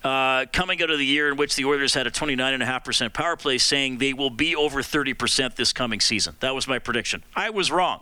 Uh, 0.03 0.47
coming 0.51 0.81
out 0.81 0.89
of 0.89 0.97
the 0.97 1.05
year 1.05 1.29
in 1.29 1.37
which 1.37 1.55
the 1.55 1.63
Oilers 1.63 1.93
had 1.93 2.07
a 2.07 2.11
29.5% 2.11 3.13
power 3.13 3.35
play, 3.35 3.59
saying 3.59 3.99
they 3.99 4.13
will 4.13 4.31
be 4.31 4.55
over 4.55 4.81
30% 4.81 5.55
this 5.55 5.71
coming 5.71 5.99
season. 5.99 6.35
That 6.39 6.55
was 6.55 6.67
my 6.67 6.79
prediction. 6.79 7.23
I 7.35 7.51
was 7.51 7.71
wrong. 7.71 8.01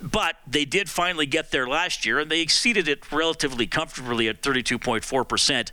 But 0.00 0.36
they 0.46 0.64
did 0.66 0.90
finally 0.90 1.26
get 1.26 1.50
there 1.50 1.66
last 1.66 2.04
year, 2.04 2.18
and 2.18 2.30
they 2.30 2.40
exceeded 2.40 2.86
it 2.86 3.10
relatively 3.10 3.66
comfortably 3.66 4.28
at 4.28 4.42
32.4%. 4.42 5.70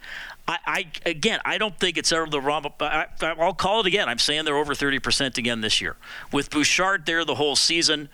I, 0.48 0.58
I 0.66 0.86
again, 1.06 1.40
I 1.46 1.58
don't 1.58 1.78
think 1.78 1.98
it's 1.98 2.12
out 2.12 2.24
of 2.24 2.32
the 2.32 2.42
realm. 2.42 2.66
I, 2.80 3.08
will 3.38 3.54
call 3.54 3.82
it 3.82 3.86
again. 3.86 4.10
I'm 4.10 4.20
saying 4.20 4.46
they're 4.46 4.58
over 4.58 4.74
30% 4.74 5.38
again 5.38 5.62
this 5.62 5.82
year. 5.82 5.96
With 6.32 6.50
Bouchard 6.50 7.06
there 7.06 7.24
the 7.24 7.36
whole 7.36 7.56
season, 7.56 8.10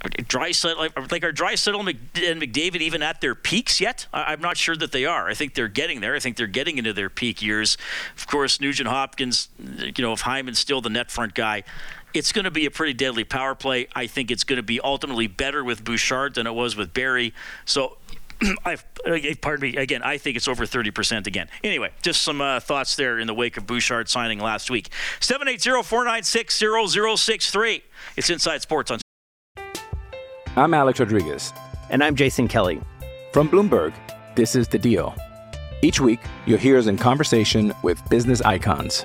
Draisaitl, 0.00 1.10
like 1.10 1.24
are 1.24 1.32
Draisaitl 1.32 1.80
and 1.80 2.40
McDavid 2.40 2.80
even 2.80 3.02
at 3.02 3.20
their 3.20 3.34
peaks 3.34 3.80
yet? 3.80 4.06
I'm 4.12 4.40
not 4.40 4.56
sure 4.56 4.76
that 4.76 4.92
they 4.92 5.06
are. 5.06 5.28
I 5.28 5.34
think 5.34 5.54
they're 5.54 5.66
getting 5.66 6.00
there. 6.00 6.14
I 6.14 6.20
think 6.20 6.36
they're 6.36 6.46
getting 6.46 6.78
into 6.78 6.92
their 6.92 7.10
peak 7.10 7.42
years. 7.42 7.76
Of 8.16 8.28
course, 8.28 8.60
Nugent 8.60 8.88
Hopkins, 8.88 9.48
you 9.58 9.92
know, 9.98 10.12
if 10.12 10.20
Hyman's 10.20 10.60
still 10.60 10.80
the 10.80 10.90
net 10.90 11.10
front 11.10 11.34
guy, 11.34 11.64
it's 12.14 12.32
going 12.32 12.44
to 12.44 12.50
be 12.50 12.66
a 12.66 12.70
pretty 12.70 12.94
deadly 12.94 13.24
power 13.24 13.54
play. 13.54 13.88
I 13.94 14.06
think 14.06 14.30
it's 14.30 14.44
going 14.44 14.58
to 14.58 14.62
be 14.62 14.80
ultimately 14.80 15.26
better 15.26 15.64
with 15.64 15.84
Bouchard 15.84 16.34
than 16.34 16.46
it 16.46 16.54
was 16.54 16.76
with 16.76 16.94
Barrie. 16.94 17.34
So 17.64 17.96
I, 18.64 18.76
pardon 19.40 19.70
me. 19.70 19.76
Again, 19.76 20.02
I 20.02 20.18
think 20.18 20.36
it's 20.36 20.48
over 20.48 20.64
30% 20.64 21.26
again. 21.26 21.48
Anyway, 21.64 21.90
just 22.02 22.22
some 22.22 22.40
uh, 22.40 22.60
thoughts 22.60 22.94
there 22.96 23.18
in 23.18 23.26
the 23.26 23.34
wake 23.34 23.56
of 23.56 23.66
Bouchard 23.66 24.08
signing 24.08 24.38
last 24.38 24.70
week. 24.70 24.90
780-496-0063. 25.20 27.82
It's 28.16 28.30
Inside 28.30 28.62
Sports 28.62 28.90
on. 28.90 29.00
I'm 30.56 30.72
Alex 30.74 31.00
Rodriguez. 31.00 31.52
And 31.90 32.04
I'm 32.04 32.14
Jason 32.16 32.48
Kelly. 32.48 32.80
From 33.32 33.48
Bloomberg, 33.48 33.94
this 34.34 34.54
is 34.54 34.68
The 34.68 34.78
Deal. 34.78 35.14
Each 35.82 36.00
week, 36.00 36.20
you'll 36.46 36.58
hear 36.58 36.78
us 36.78 36.86
in 36.86 36.98
conversation 36.98 37.72
with 37.82 38.06
business 38.08 38.40
icons. 38.42 39.04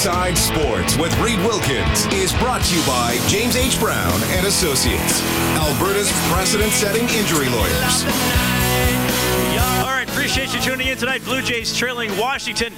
Inside 0.00 0.38
Sports 0.38 0.96
with 0.96 1.14
Reid 1.18 1.38
Wilkins 1.40 2.06
is 2.06 2.32
brought 2.32 2.62
to 2.62 2.74
you 2.74 2.82
by 2.86 3.18
James 3.28 3.54
H. 3.54 3.78
Brown 3.78 4.18
and 4.28 4.46
Associates, 4.46 5.20
Alberta's 5.58 6.10
precedent-setting 6.32 7.06
injury 7.10 7.50
lawyers. 7.50 8.04
All 9.84 9.92
right, 9.92 10.08
appreciate 10.08 10.54
you 10.54 10.60
tuning 10.62 10.86
in 10.86 10.96
tonight. 10.96 11.22
Blue 11.22 11.42
Jays 11.42 11.76
trailing 11.76 12.16
Washington 12.16 12.72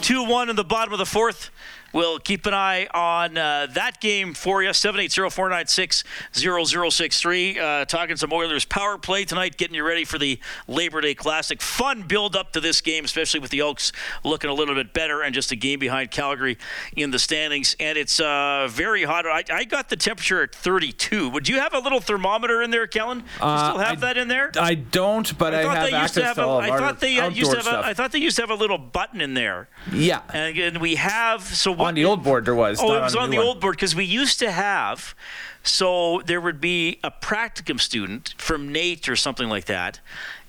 2 0.00 0.24
1 0.24 0.48
in 0.48 0.56
the 0.56 0.64
bottom 0.64 0.94
of 0.94 0.98
the 0.98 1.04
fourth. 1.04 1.50
We'll 1.92 2.18
keep 2.18 2.46
an 2.46 2.54
eye 2.54 2.86
on 2.94 3.36
uh, 3.36 3.66
that 3.72 4.00
game 4.00 4.34
for 4.34 4.62
you. 4.62 4.72
780 4.72 5.30
496 5.30 6.04
0063. 6.32 7.58
Uh, 7.58 7.84
talking 7.84 8.16
some 8.16 8.32
Oilers 8.32 8.64
power 8.64 8.98
play 8.98 9.24
tonight, 9.24 9.56
getting 9.56 9.74
you 9.74 9.84
ready 9.84 10.04
for 10.04 10.18
the 10.18 10.38
Labor 10.66 11.00
Day 11.00 11.14
Classic. 11.14 11.60
Fun 11.60 12.02
build 12.02 12.34
up 12.36 12.52
to 12.52 12.60
this 12.60 12.80
game, 12.80 13.04
especially 13.04 13.40
with 13.40 13.50
the 13.50 13.62
Oaks 13.62 13.92
looking 14.24 14.50
a 14.50 14.54
little 14.54 14.74
bit 14.74 14.92
better 14.92 15.22
and 15.22 15.34
just 15.34 15.52
a 15.52 15.56
game 15.56 15.78
behind 15.78 16.10
Calgary 16.10 16.58
in 16.96 17.10
the 17.10 17.18
standings. 17.18 17.76
And 17.78 17.98
it's 17.98 18.20
uh, 18.20 18.68
very 18.70 19.04
hot. 19.04 19.26
I, 19.26 19.44
I, 19.52 19.64
got 19.64 19.88
the 19.88 19.96
temperature 19.96 20.42
at 20.42 20.54
32. 20.54 21.28
Would 21.30 21.48
you 21.48 21.58
have 21.60 21.74
a 21.74 21.78
little 21.78 22.00
thermometer 22.00 22.62
in 22.62 22.70
there, 22.70 22.86
Kellen? 22.86 23.18
Do 23.18 23.24
you 23.24 23.30
Uh, 23.42 23.70
still 23.70 23.78
have 23.84 24.00
that 24.00 24.16
in 24.16 24.28
there? 24.28 24.50
I 24.58 24.74
don't, 24.74 25.36
but 25.38 25.54
I, 25.54 25.60
I 25.60 25.62
thought 25.64 25.76
have 25.76 25.90
they 25.90 25.90
used 25.92 26.02
access 26.02 26.14
to 26.14 26.24
have. 26.24 26.36
to 26.36 26.42
A, 26.42 26.46
all 26.46 26.58
of 26.62 26.70
our 26.70 26.78
thought 26.78 27.00
they 27.00 27.18
uh, 27.18 27.28
used 27.28 27.50
to 27.50 27.56
outdoor 27.58 27.72
have. 27.72 27.80
Stuff. 27.82 27.84
I 27.84 27.94
thought 27.94 28.12
they 28.12 28.18
used 28.18 28.36
to 28.36 28.42
have 28.42 28.50
a 28.50 28.54
little 28.54 28.78
button 28.78 29.20
in 29.20 29.34
there. 29.34 29.68
yeah. 29.92 30.22
And, 30.32 30.56
and 30.58 30.78
we 30.78 30.96
have 30.96 31.42
so 31.42 31.72
on 31.82 31.94
the 31.94 32.04
old 32.04 32.22
board 32.22 32.44
there 32.44 32.54
was. 32.54 32.80
Oh, 32.80 32.94
it 32.96 33.00
was 33.00 33.14
on 33.16 33.24
on 33.24 33.30
the 33.30 33.36
the 33.36 33.40
new 33.40 33.46
one. 33.46 33.46
old 33.48 33.60
board 33.60 33.76
because 33.76 33.94
we 33.94 34.04
used 34.04 34.38
to 34.40 34.50
have. 34.50 35.14
So 35.62 36.22
there 36.26 36.40
would 36.40 36.60
be 36.60 36.98
a 37.04 37.10
practicum 37.10 37.80
student 37.80 38.34
from 38.38 38.72
NAIT 38.72 39.08
or 39.08 39.14
something 39.16 39.48
like 39.48 39.66
that, 39.66 40.00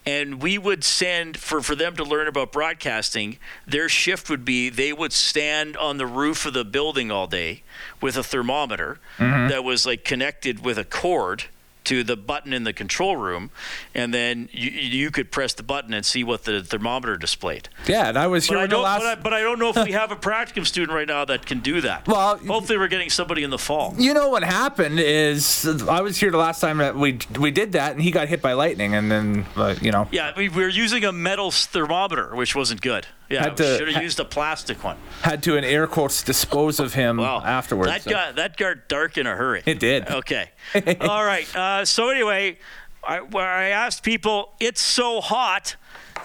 and 0.05 0.41
we 0.41 0.57
would 0.57 0.83
send 0.83 1.37
for 1.37 1.61
for 1.61 1.75
them 1.75 1.95
to 1.97 2.03
learn 2.03 2.27
about 2.27 2.51
broadcasting. 2.51 3.37
Their 3.67 3.89
shift 3.89 4.29
would 4.29 4.43
be 4.43 4.69
they 4.69 4.91
would 4.91 5.13
stand 5.13 5.77
on 5.77 5.97
the 5.97 6.07
roof 6.07 6.45
of 6.47 6.53
the 6.53 6.65
building 6.65 7.11
all 7.11 7.27
day 7.27 7.61
with 8.01 8.17
a 8.17 8.23
thermometer 8.23 8.99
Mm-hmm. 9.19 9.49
that 9.49 9.63
was 9.63 9.85
like 9.85 10.03
connected 10.03 10.65
with 10.65 10.77
a 10.79 10.83
cord 10.83 11.45
to 11.85 12.03
the 12.03 12.15
button 12.15 12.53
in 12.53 12.63
the 12.63 12.73
control 12.73 13.17
room, 13.17 13.49
and 13.93 14.13
then 14.13 14.49
you, 14.51 14.69
you 14.71 15.11
could 15.11 15.31
press 15.31 15.53
the 15.53 15.63
button 15.63 15.93
and 15.93 16.05
see 16.05 16.23
what 16.23 16.43
the 16.43 16.63
thermometer 16.63 17.17
displayed. 17.17 17.69
Yeah, 17.87 18.09
and 18.09 18.17
I 18.17 18.27
was 18.27 18.47
But 18.47 18.53
here 18.55 18.63
I, 18.63 18.67
the 18.67 18.71
don't, 18.71 18.83
last. 18.83 18.99
but, 19.01 19.07
I, 19.19 19.21
but 19.21 19.33
I 19.33 19.41
don't 19.41 19.59
know 19.59 19.69
if 19.69 19.83
we 19.85 19.91
have 19.91 20.11
a 20.11 20.15
practicum 20.15 20.65
student 20.65 20.91
right 20.95 21.07
now 21.07 21.25
that 21.25 21.45
can 21.45 21.59
do 21.59 21.81
that. 21.81 22.07
Well, 22.07 22.37
hopefully 22.37 22.77
we're 22.77 22.87
getting 22.87 23.09
somebody 23.09 23.43
in 23.43 23.49
the 23.49 23.57
fall. 23.57 23.93
You 23.97 24.13
know 24.13 24.29
what 24.29 24.43
happened 24.43 24.99
is 24.99 25.65
I 25.87 26.01
was 26.01 26.17
here 26.17 26.31
the 26.31 26.37
last 26.37 26.59
time 26.61 26.77
that 26.77 26.95
we 26.95 27.19
we 27.39 27.51
did 27.51 27.73
that, 27.73 27.93
and 27.93 28.01
he 28.01 28.11
got 28.11 28.27
hit 28.27 28.41
by 28.41 28.53
lightning, 28.53 28.95
and 28.95 29.11
then 29.11 29.45
uh, 29.55 29.75
you 29.81 29.91
know 29.91 30.07
Yeah, 30.11 30.31
we 30.35 30.49
were 30.49 30.67
using 30.69 31.03
a 31.05 31.11
metal 31.11 31.51
thermometer, 31.51 32.35
which 32.35 32.55
wasn't 32.55 32.81
good. 32.81 33.07
Yeah, 33.29 33.43
Had 33.43 33.57
to- 33.57 33.77
should 33.77 33.89
have 33.89 34.03
used 34.03 34.19
a 34.19 34.25
plastic 34.25 34.83
one. 34.83 34.97
had 35.21 35.41
to 35.43 35.55
in 35.55 35.63
air 35.63 35.87
quotes 35.87 36.21
dispose 36.23 36.79
of 36.79 36.93
him 36.93 37.19
afterwards. 37.19 37.89
That 37.91 38.01
so. 38.03 38.11
got 38.11 38.35
that 38.35 38.57
got 38.57 38.87
dark 38.87 39.17
in 39.17 39.25
a 39.25 39.35
hurry. 39.35 39.63
It 39.65 39.79
did. 39.79 40.07
Okay. 40.07 40.51
All 41.01 41.23
right. 41.25 41.47
Uh, 41.55 41.85
so 41.85 42.09
anyway, 42.09 42.57
I, 43.03 43.21
where 43.21 43.49
I 43.49 43.65
asked 43.69 44.03
people, 44.03 44.53
it's 44.59 44.81
so 44.81 45.21
hot. 45.21 45.75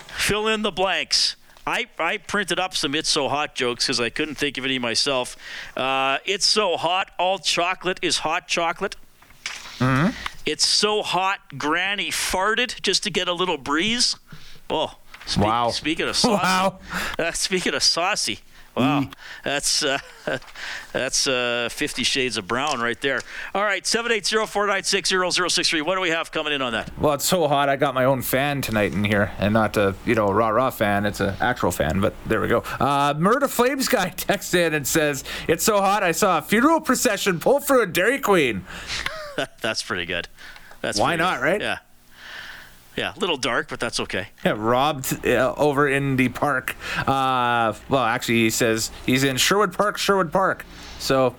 Fill 0.09 0.49
in 0.49 0.63
the 0.63 0.73
blanks. 0.73 1.37
I, 1.67 1.87
I 1.99 2.17
printed 2.17 2.59
up 2.59 2.75
some 2.75 2.95
"It's 2.95 3.11
So 3.11 3.29
Hot" 3.29 3.55
jokes 3.55 3.87
because 3.87 4.01
I 4.01 4.09
couldn't 4.09 4.37
think 4.37 4.57
of 4.57 4.65
any 4.65 4.79
myself. 4.79 5.37
Uh, 5.77 6.17
it's 6.25 6.47
so 6.47 6.79
hot, 6.79 7.11
all 7.19 7.39
chocolate 7.39 7.99
is 8.01 8.19
hot 8.19 8.49
chocolate. 8.49 8.97
Mm-hmm. 9.79 10.13
It's 10.47 10.67
so 10.67 11.03
hot, 11.03 11.59
Granny 11.59 12.11
farted 12.11 12.81
just 12.81 13.03
to 13.05 13.11
get 13.11 13.29
a 13.29 13.35
little 13.35 13.59
breeze. 13.59 14.17
Oh, 14.71 14.95
speak, 15.29 15.45
Wow. 15.45 15.71
Speaking 15.71 16.09
of 16.09 16.17
saucy, 16.17 16.43
Wow. 16.43 16.79
uh, 17.19 17.33
speaking 17.33 17.75
of 17.75 17.83
saucy, 17.83 18.39
wow, 18.77 19.09
that's 19.43 19.83
uh, 19.83 19.99
that's 20.93 21.27
uh, 21.27 21.69
Fifty 21.71 22.05
Shades 22.05 22.37
of 22.37 22.47
Brown 22.47 22.81
right 22.81 23.01
there. 23.01 23.21
All 23.53 23.65
right, 23.65 23.85
seven 23.85 24.13
eight 24.13 24.25
zero 24.25 24.47
four 24.47 24.67
nine 24.69 24.85
six 24.85 25.09
zero 25.09 25.31
zero 25.31 25.49
six 25.49 25.69
three. 25.69 25.83
What 25.83 25.97
do 25.97 26.01
we 26.01 26.11
have 26.11 26.31
coming 26.31 26.53
in 26.53 26.63
on 26.63 26.73
that? 26.73 26.91
Well, 26.97 27.15
it's 27.15 27.25
so 27.25 27.49
hot. 27.49 27.69
I 27.69 27.75
got 27.77 27.95
my 27.95 28.05
own 28.05 28.23
fan 28.23 28.63
tonight 28.63 28.93
in 28.93 29.03
here, 29.03 29.33
and 29.41 29.53
not 29.53 29.77
a 29.77 29.97
you 30.07 30.15
know 30.15 30.31
rah 30.31 30.51
rah 30.51 30.71
fan. 30.71 31.07
It's 31.07 31.19
an 31.21 31.35
actual 31.41 31.73
fan. 31.73 32.01
But 32.01 32.15
there 32.27 32.41
we 32.41 32.47
go. 32.49 32.59
Uh, 32.79 33.15
Murder 33.19 33.49
Flames 33.49 33.89
guy 33.89 34.11
texts 34.11 34.55
in 34.55 34.75
and 34.75 34.87
says, 34.87 35.25
"It's 35.49 35.65
so 35.65 35.81
hot. 35.81 36.05
I 36.05 36.13
saw 36.13 36.39
a 36.39 36.43
funeral 36.43 36.81
procession 36.81 37.41
pull 37.41 37.59
through 37.61 37.83
a 37.83 37.87
Dairy 37.87 38.21
Queen." 38.21 38.65
that's 39.61 39.83
pretty 39.83 40.05
good. 40.07 40.29
That's 40.83 40.99
Why 41.01 41.17
not, 41.17 41.39
good. 41.39 41.45
right? 41.45 41.61
Yeah, 41.61 41.79
yeah, 42.99 43.15
a 43.17 43.19
little 43.19 43.37
dark, 43.37 43.69
but 43.69 43.81
that's 43.81 44.01
okay. 44.01 44.29
Yeah, 44.45 44.55
robbed 44.57 45.27
uh, 45.27 45.55
over 45.57 45.89
in 45.89 46.17
the 46.17 46.29
park. 46.29 46.77
Uh, 46.99 47.75
well, 47.89 48.05
actually, 48.05 48.37
he 48.37 48.51
says 48.51 48.91
he's 49.07 49.25
in 49.25 49.37
Sherwood 49.37 49.73
Park, 49.73 49.99
Sherwood 49.99 50.33
Park. 50.33 50.65
So 50.99 51.35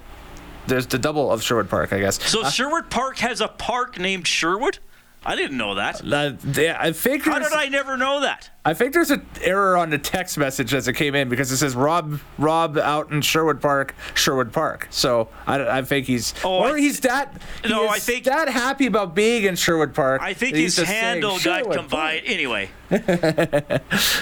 there's 0.67 0.87
the 0.87 0.97
double 0.97 1.31
of 1.31 1.43
Sherwood 1.43 1.69
Park, 1.69 1.93
I 1.93 1.99
guess. 1.99 2.21
So 2.23 2.43
Sherwood 2.49 2.89
Park 2.89 3.17
has 3.19 3.41
a 3.41 3.47
park 3.47 3.99
named 3.99 4.27
Sherwood. 4.27 4.79
I 5.25 5.35
didn't 5.35 5.57
know 5.57 5.75
that. 5.75 6.01
Uh, 6.01 6.33
I 6.79 6.93
think 6.93 7.25
How 7.25 7.39
did 7.39 7.51
I 7.51 7.67
never 7.67 7.97
know 7.97 8.21
that? 8.21 8.49
I 8.65 8.73
think 8.73 8.93
there's 8.93 9.09
an 9.09 9.25
error 9.41 9.77
on 9.77 9.89
the 9.89 9.97
text 9.97 10.37
message 10.37 10.73
as 10.73 10.87
it 10.87 10.93
came 10.93 11.15
in 11.15 11.29
because 11.29 11.49
it 11.51 11.57
says 11.57 11.75
Rob 11.75 12.19
Rob 12.37 12.77
out 12.77 13.09
in 13.09 13.21
Sherwood 13.21 13.61
Park, 13.61 13.95
Sherwood 14.15 14.51
Park. 14.51 14.87
So 14.91 15.29
I, 15.47 15.79
I 15.79 15.81
think 15.81 16.07
he's 16.07 16.33
Oh, 16.43 16.69
or 16.69 16.75
he's 16.77 16.99
that 17.01 17.41
he 17.63 17.69
No, 17.69 17.87
I 17.87 17.99
think- 17.99 18.25
that 18.25 18.49
happy 18.49 18.85
about 18.85 19.15
being 19.15 19.43
in 19.45 19.55
Sherwood 19.55 19.93
Park. 19.95 20.21
I 20.21 20.33
think 20.33 20.55
his 20.57 20.75
saying, 20.75 20.87
handle 20.87 21.39
got 21.39 21.59
"Sherwood 21.63 21.77
combined. 21.77 22.21
Anyway, 22.25 22.69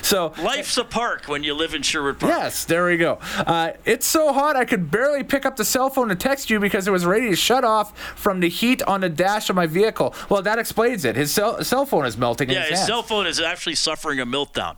So 0.01 0.33
life's 0.41 0.77
a 0.77 0.83
park 0.83 1.25
when 1.25 1.43
you 1.43 1.53
live 1.55 1.73
in 1.73 1.81
Sherwood 1.81 2.19
Park. 2.19 2.29
Yes, 2.31 2.65
there 2.65 2.85
we 2.85 2.97
go. 2.97 3.17
Uh, 3.37 3.71
it's 3.85 4.05
so 4.05 4.33
hot 4.33 4.55
I 4.55 4.65
could 4.65 4.91
barely 4.91 5.23
pick 5.23 5.45
up 5.45 5.55
the 5.55 5.65
cell 5.65 5.89
phone 5.89 6.09
to 6.09 6.15
text 6.15 6.49
you 6.49 6.59
because 6.59 6.87
it 6.87 6.91
was 6.91 7.05
ready 7.05 7.29
to 7.29 7.35
shut 7.35 7.63
off 7.63 7.97
from 8.15 8.39
the 8.39 8.49
heat 8.49 8.83
on 8.83 9.01
the 9.01 9.09
dash 9.09 9.49
of 9.49 9.55
my 9.55 9.65
vehicle. 9.67 10.13
Well, 10.29 10.41
that 10.43 10.59
explains 10.59 11.05
it. 11.05 11.15
His 11.15 11.31
cell, 11.33 11.63
cell 11.63 11.85
phone 11.85 12.05
is 12.05 12.17
melting. 12.17 12.49
in 12.49 12.55
Yeah, 12.55 12.61
his 12.63 12.77
his 12.79 12.85
cell 12.87 13.01
phone 13.03 13.25
is 13.25 13.39
actually 13.39 13.75
suffering 13.75 14.19
a 14.19 14.25
meltdown. 14.27 14.77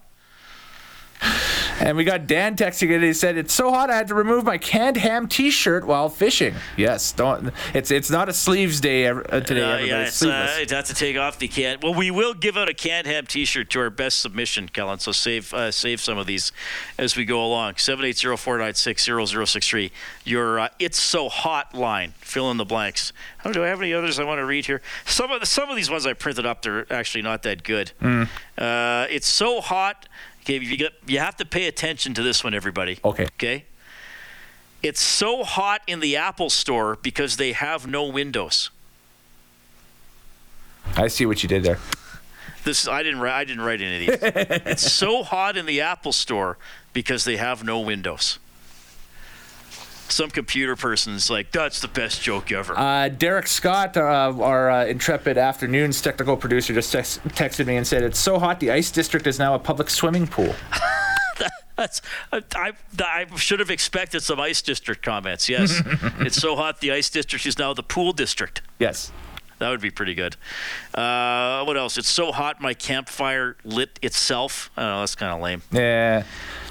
And 1.80 1.96
we 1.96 2.04
got 2.04 2.28
Dan 2.28 2.56
texting 2.58 2.90
it. 2.92 3.02
He 3.02 3.14
said, 3.14 3.38
"It's 3.38 3.54
so 3.54 3.72
hot 3.72 3.90
I 3.90 3.96
had 3.96 4.10
to 4.10 4.14
remove 4.16 4.44
my 4.44 4.58
canned 4.58 4.98
ham 4.98 5.28
T-shirt 5.28 5.86
while 5.88 6.10
fishing." 6.10 6.54
Yes, 6.76 7.12
don't. 7.14 7.54
It's 7.74 7.90
it's 7.90 8.10
not 8.10 8.28
a 8.28 8.34
sleeves 8.34 8.82
day 8.82 9.06
ev- 9.06 9.26
uh, 9.30 9.40
today. 9.40 9.62
Uh, 9.62 9.78
yeah, 9.78 10.02
It's 10.02 10.10
it's, 10.10 10.18
sleeveless. 10.18 10.56
uh, 10.56 10.60
you'd 10.60 10.72
have 10.72 10.86
to 10.86 10.94
take 10.94 11.18
off 11.18 11.40
the 11.40 11.48
can. 11.48 11.80
Well, 11.82 11.94
we 11.94 12.12
will 12.12 12.34
give 12.34 12.58
out 12.58 12.68
a 12.68 12.74
canned 12.74 13.08
ham 13.08 13.26
T-shirt 13.28 13.70
to 13.72 13.80
our 13.80 13.90
best 13.90 14.20
submission, 14.20 14.68
Kellen. 14.68 15.00
So 15.00 15.12
save 15.14 15.54
uh, 15.54 15.72
save 15.72 16.02
some 16.02 16.18
of 16.18 16.28
these 16.28 16.52
as 16.98 17.16
we 17.16 17.24
go 17.24 17.44
along. 17.44 17.78
Seven 17.78 18.04
eight 18.04 18.18
zero 18.18 18.36
four 18.36 18.58
nine 18.58 18.74
six 18.74 19.04
zero 19.06 19.26
zero 19.26 19.46
six 19.46 19.68
three. 19.68 19.92
Your 20.26 20.60
uh, 20.60 20.70
it's 20.80 21.00
so 21.00 21.30
hot 21.30 21.74
line. 21.74 22.14
Fill 22.20 22.52
in 22.52 22.58
the 22.58 22.66
blanks. 22.66 23.14
Oh, 23.46 23.54
do 23.54 23.64
I 23.64 23.68
have 23.68 23.80
any 23.82 23.94
others 23.94 24.20
I 24.20 24.26
want 24.26 24.40
to 24.40 24.46
read 24.46 24.66
here? 24.66 24.82
Some 25.06 25.32
of 25.32 25.40
the, 25.40 25.46
some 25.46 25.70
of 25.70 25.78
these 25.78 25.90
ones 25.90 26.06
I 26.06 26.12
printed 26.12 26.46
up. 26.46 26.62
They're 26.62 26.92
actually 26.92 27.22
not 27.22 27.44
that 27.44 27.64
good. 27.64 27.92
Hmm. 28.02 28.24
Uh, 28.58 29.08
it's 29.10 29.28
so 29.28 29.62
hot. 29.62 30.10
Okay, 30.42 30.60
you 30.60 30.78
get 30.78 30.94
you 31.06 31.20
have 31.20 31.36
to 31.38 31.46
pay 31.46 31.68
attention 31.68 32.14
to 32.14 32.24
this 32.24 32.44
one, 32.44 32.54
everybody. 32.54 33.00
Okay. 33.04 33.26
Okay. 33.26 33.66
It's 34.82 35.02
so 35.02 35.44
hot 35.44 35.82
in 35.88 36.00
the 36.00 36.16
Apple 36.16 36.50
store 36.50 36.98
because 37.02 37.38
they 37.38 37.52
have 37.52 37.86
no 37.86 38.06
windows. 38.06 38.70
I 40.96 41.08
see 41.08 41.26
what 41.26 41.44
you 41.44 41.50
did 41.50 41.64
there. 41.64 41.80
This 42.64 42.88
I 42.88 43.04
didn't 43.04 43.20
write. 43.20 43.40
I 43.40 43.44
didn't 43.44 43.64
write 43.64 43.82
any 43.82 44.08
of 44.08 44.22
these. 44.22 44.32
it's 44.66 44.92
so 44.92 45.24
hot 45.24 45.58
in 45.58 45.66
the 45.66 45.82
Apple 45.82 46.12
Store 46.12 46.58
because 46.94 47.26
they 47.26 47.38
have 47.38 47.64
no 47.64 47.80
windows. 47.80 48.40
Some 50.12 50.30
computer 50.30 50.76
person's 50.76 51.30
like, 51.30 51.52
"That's 51.52 51.80
the 51.82 51.88
best 51.88 52.22
joke 52.22 52.52
ever." 52.52 52.78
Uh, 52.78 53.10
Derek 53.10 53.48
Scott, 53.48 53.96
uh, 53.98 54.34
our 54.42 54.70
uh, 54.70 54.86
intrepid 54.86 55.38
afternoons 55.38 56.02
technical 56.02 56.36
producer, 56.38 56.74
just 56.74 56.92
text- 56.92 57.24
texted 57.30 57.68
me 57.68 57.78
and 57.78 57.86
said, 57.86 58.04
"It's 58.04 58.20
so 58.20 58.40
hot. 58.40 58.60
The 58.60 58.72
ice 58.72 58.92
district 58.92 59.28
is 59.28 59.40
now 59.40 59.56
a 59.56 59.60
public 59.60 59.90
swimming 59.90 60.28
pool." 60.28 60.56
That's 61.78 62.02
I, 62.34 62.42
I, 62.56 62.74
I 63.00 63.36
should 63.38 63.62
have 63.62 63.70
expected 63.70 64.22
some 64.22 64.38
ice 64.40 64.62
district 64.62 65.02
comments. 65.02 65.48
Yes, 65.48 65.82
it's 66.20 66.36
so 66.36 66.56
hot. 66.58 66.82
The 66.82 66.92
ice 66.92 67.10
district 67.10 67.46
is 67.46 67.58
now 67.58 67.74
the 67.74 67.84
pool 67.84 68.12
district. 68.12 68.62
Yes. 68.80 69.12
That 69.60 69.70
would 69.70 69.82
be 69.82 69.92
pretty 69.92 70.14
good. 70.16 70.38
Uh, 70.94 71.64
what 71.66 71.76
else? 71.78 71.98
It's 71.98 72.08
so 72.10 72.32
hot. 72.32 72.62
My 72.62 72.74
campfire 72.74 73.58
lit 73.66 74.00
itself. 74.02 74.72
I 74.78 74.84
don't. 74.84 75.00
That's 75.02 75.16
kind 75.16 75.34
of 75.34 75.42
lame. 75.42 75.62
Yeah. 75.72 76.24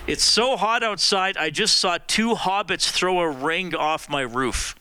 It's 0.08 0.24
so 0.24 0.56
hot 0.56 0.82
outside. 0.82 1.36
I 1.36 1.50
just 1.50 1.76
saw 1.76 1.98
two 2.06 2.34
hobbits 2.34 2.90
throw 2.90 3.20
a 3.20 3.28
ring 3.28 3.74
off 3.74 4.08
my 4.08 4.22
roof. 4.22 4.74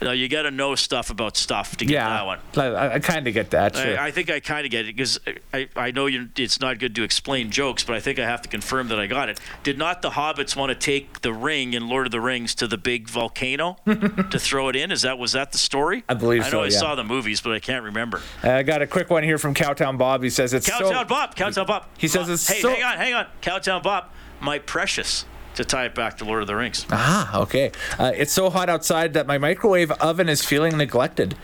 You 0.00 0.06
know, 0.06 0.12
you 0.12 0.28
got 0.28 0.42
to 0.42 0.52
know 0.52 0.76
stuff 0.76 1.10
about 1.10 1.36
stuff 1.36 1.76
to 1.78 1.84
get 1.84 1.94
Yeah. 1.94 2.08
that 2.08 2.26
one. 2.26 2.38
I, 2.56 2.94
I 2.94 2.98
kind 3.00 3.26
of 3.26 3.34
get 3.34 3.50
that. 3.50 3.74
Sure. 3.74 3.98
I, 3.98 4.06
I 4.06 4.10
think 4.12 4.30
I 4.30 4.38
kind 4.38 4.64
of 4.64 4.70
get 4.70 4.86
it 4.86 4.94
because 4.96 5.18
I, 5.52 5.68
I 5.74 5.90
know 5.90 6.06
you, 6.06 6.28
it's 6.36 6.60
not 6.60 6.78
good 6.78 6.94
to 6.94 7.02
explain 7.02 7.50
jokes, 7.50 7.82
but 7.82 7.96
I 7.96 8.00
think 8.00 8.20
I 8.20 8.24
have 8.24 8.40
to 8.42 8.48
confirm 8.48 8.88
that 8.88 9.00
I 9.00 9.08
got 9.08 9.28
it. 9.28 9.40
Did 9.64 9.76
not 9.76 10.02
the 10.02 10.10
hobbits 10.10 10.54
want 10.54 10.70
to 10.70 10.76
take 10.76 11.22
the 11.22 11.32
ring 11.32 11.74
in 11.74 11.88
Lord 11.88 12.06
of 12.06 12.12
the 12.12 12.20
Rings 12.20 12.54
to 12.56 12.68
the 12.68 12.78
big 12.78 13.08
volcano 13.08 13.76
to 13.86 14.38
throw 14.38 14.68
it 14.68 14.76
in? 14.76 14.92
Is 14.92 15.02
that 15.02 15.18
was 15.18 15.32
that 15.32 15.50
the 15.50 15.58
story? 15.58 16.04
I 16.08 16.14
believe 16.14 16.42
so. 16.44 16.48
I 16.48 16.50
know 16.52 16.58
so, 16.58 16.62
I 16.62 16.68
yeah. 16.68 16.78
saw 16.78 16.94
the 16.94 17.04
movies, 17.04 17.40
but 17.40 17.52
I 17.52 17.58
can't 17.58 17.82
remember. 17.84 18.20
Uh, 18.44 18.52
I 18.52 18.62
got 18.62 18.82
a 18.82 18.86
quick 18.86 19.10
one 19.10 19.24
here 19.24 19.38
from 19.38 19.52
Cowtown 19.54 19.98
Bob. 19.98 20.22
He 20.22 20.30
says 20.30 20.54
it's 20.54 20.68
Cowtown 20.68 20.92
so. 20.92 21.04
Bob, 21.06 21.34
Cowtown 21.34 21.66
Bob. 21.66 21.86
He 21.98 22.06
says 22.06 22.28
it's 22.28 22.46
hey, 22.48 22.60
so- 22.60 22.70
hang 22.70 22.84
on, 22.84 22.96
hang 22.98 23.14
on, 23.14 23.26
Cowtown 23.42 23.82
Bob, 23.82 24.10
my 24.40 24.60
precious. 24.60 25.24
To 25.58 25.64
tie 25.64 25.86
it 25.86 25.94
back 25.96 26.18
to 26.18 26.24
Lord 26.24 26.40
of 26.40 26.46
the 26.46 26.54
Rings. 26.54 26.86
Ah, 26.92 27.40
okay. 27.40 27.72
Uh, 27.98 28.12
it's 28.14 28.32
so 28.32 28.48
hot 28.48 28.68
outside 28.68 29.14
that 29.14 29.26
my 29.26 29.38
microwave 29.38 29.90
oven 29.90 30.28
is 30.28 30.44
feeling 30.44 30.76
neglected. 30.76 31.34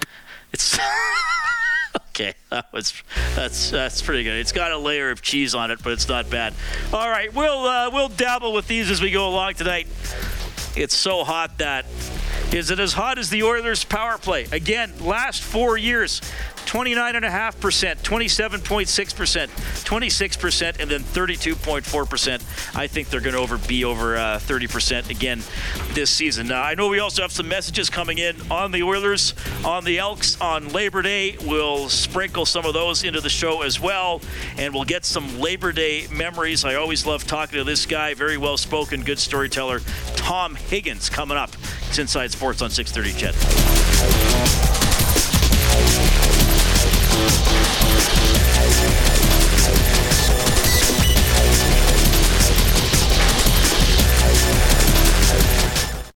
It's 0.52 0.78
Okay, 2.10 2.34
that 2.50 2.72
was 2.72 2.94
that's 3.34 3.72
that's 3.72 4.00
pretty 4.02 4.22
good. 4.22 4.34
It's 4.34 4.52
got 4.52 4.70
a 4.70 4.78
layer 4.78 5.10
of 5.10 5.20
cheese 5.20 5.56
on 5.56 5.72
it, 5.72 5.80
but 5.82 5.92
it's 5.92 6.08
not 6.08 6.30
bad. 6.30 6.54
All 6.92 7.10
right, 7.10 7.34
we'll 7.34 7.64
uh, 7.64 7.90
we'll 7.92 8.08
dabble 8.08 8.52
with 8.52 8.68
these 8.68 8.88
as 8.88 9.02
we 9.02 9.10
go 9.10 9.28
along 9.28 9.54
tonight. 9.54 9.88
It's 10.76 10.96
so 10.96 11.24
hot 11.24 11.58
that 11.58 11.84
is 12.54 12.70
it 12.70 12.78
as 12.78 12.92
hot 12.92 13.18
as 13.18 13.30
the 13.30 13.42
Oilers 13.42 13.82
power 13.82 14.16
play? 14.16 14.46
Again, 14.52 14.92
last 15.00 15.42
four 15.42 15.76
years, 15.76 16.20
29.5%, 16.66 17.96
27.6%, 18.02 19.48
26%, 19.84 20.80
and 20.80 20.90
then 20.90 21.00
32.4%. 21.00 22.76
I 22.76 22.86
think 22.86 23.08
they're 23.08 23.20
going 23.20 23.34
to 23.34 23.40
over 23.40 23.58
be 23.58 23.84
over 23.84 24.16
uh, 24.16 24.38
30% 24.38 25.10
again 25.10 25.42
this 25.94 26.10
season. 26.10 26.46
Now, 26.46 26.62
I 26.62 26.74
know 26.74 26.88
we 26.88 27.00
also 27.00 27.22
have 27.22 27.32
some 27.32 27.48
messages 27.48 27.90
coming 27.90 28.18
in 28.18 28.36
on 28.52 28.70
the 28.70 28.84
Oilers, 28.84 29.34
on 29.64 29.84
the 29.84 29.98
Elks, 29.98 30.40
on 30.40 30.68
Labor 30.68 31.02
Day. 31.02 31.36
We'll 31.44 31.88
sprinkle 31.88 32.46
some 32.46 32.64
of 32.66 32.72
those 32.72 33.02
into 33.02 33.20
the 33.20 33.28
show 33.28 33.62
as 33.62 33.80
well, 33.80 34.20
and 34.56 34.72
we'll 34.72 34.84
get 34.84 35.04
some 35.04 35.40
Labor 35.40 35.72
Day 35.72 36.06
memories. 36.12 36.64
I 36.64 36.76
always 36.76 37.04
love 37.04 37.26
talking 37.26 37.58
to 37.58 37.64
this 37.64 37.84
guy, 37.84 38.14
very 38.14 38.38
well 38.38 38.56
spoken, 38.56 39.02
good 39.02 39.18
storyteller, 39.18 39.80
Tom 40.14 40.54
Higgins, 40.54 41.10
coming 41.10 41.36
up. 41.36 41.50
It's 41.94 42.00
Inside 42.00 42.32
Sports 42.32 42.60
on 42.60 42.70
630 42.70 43.16
CHED. 43.16 44.44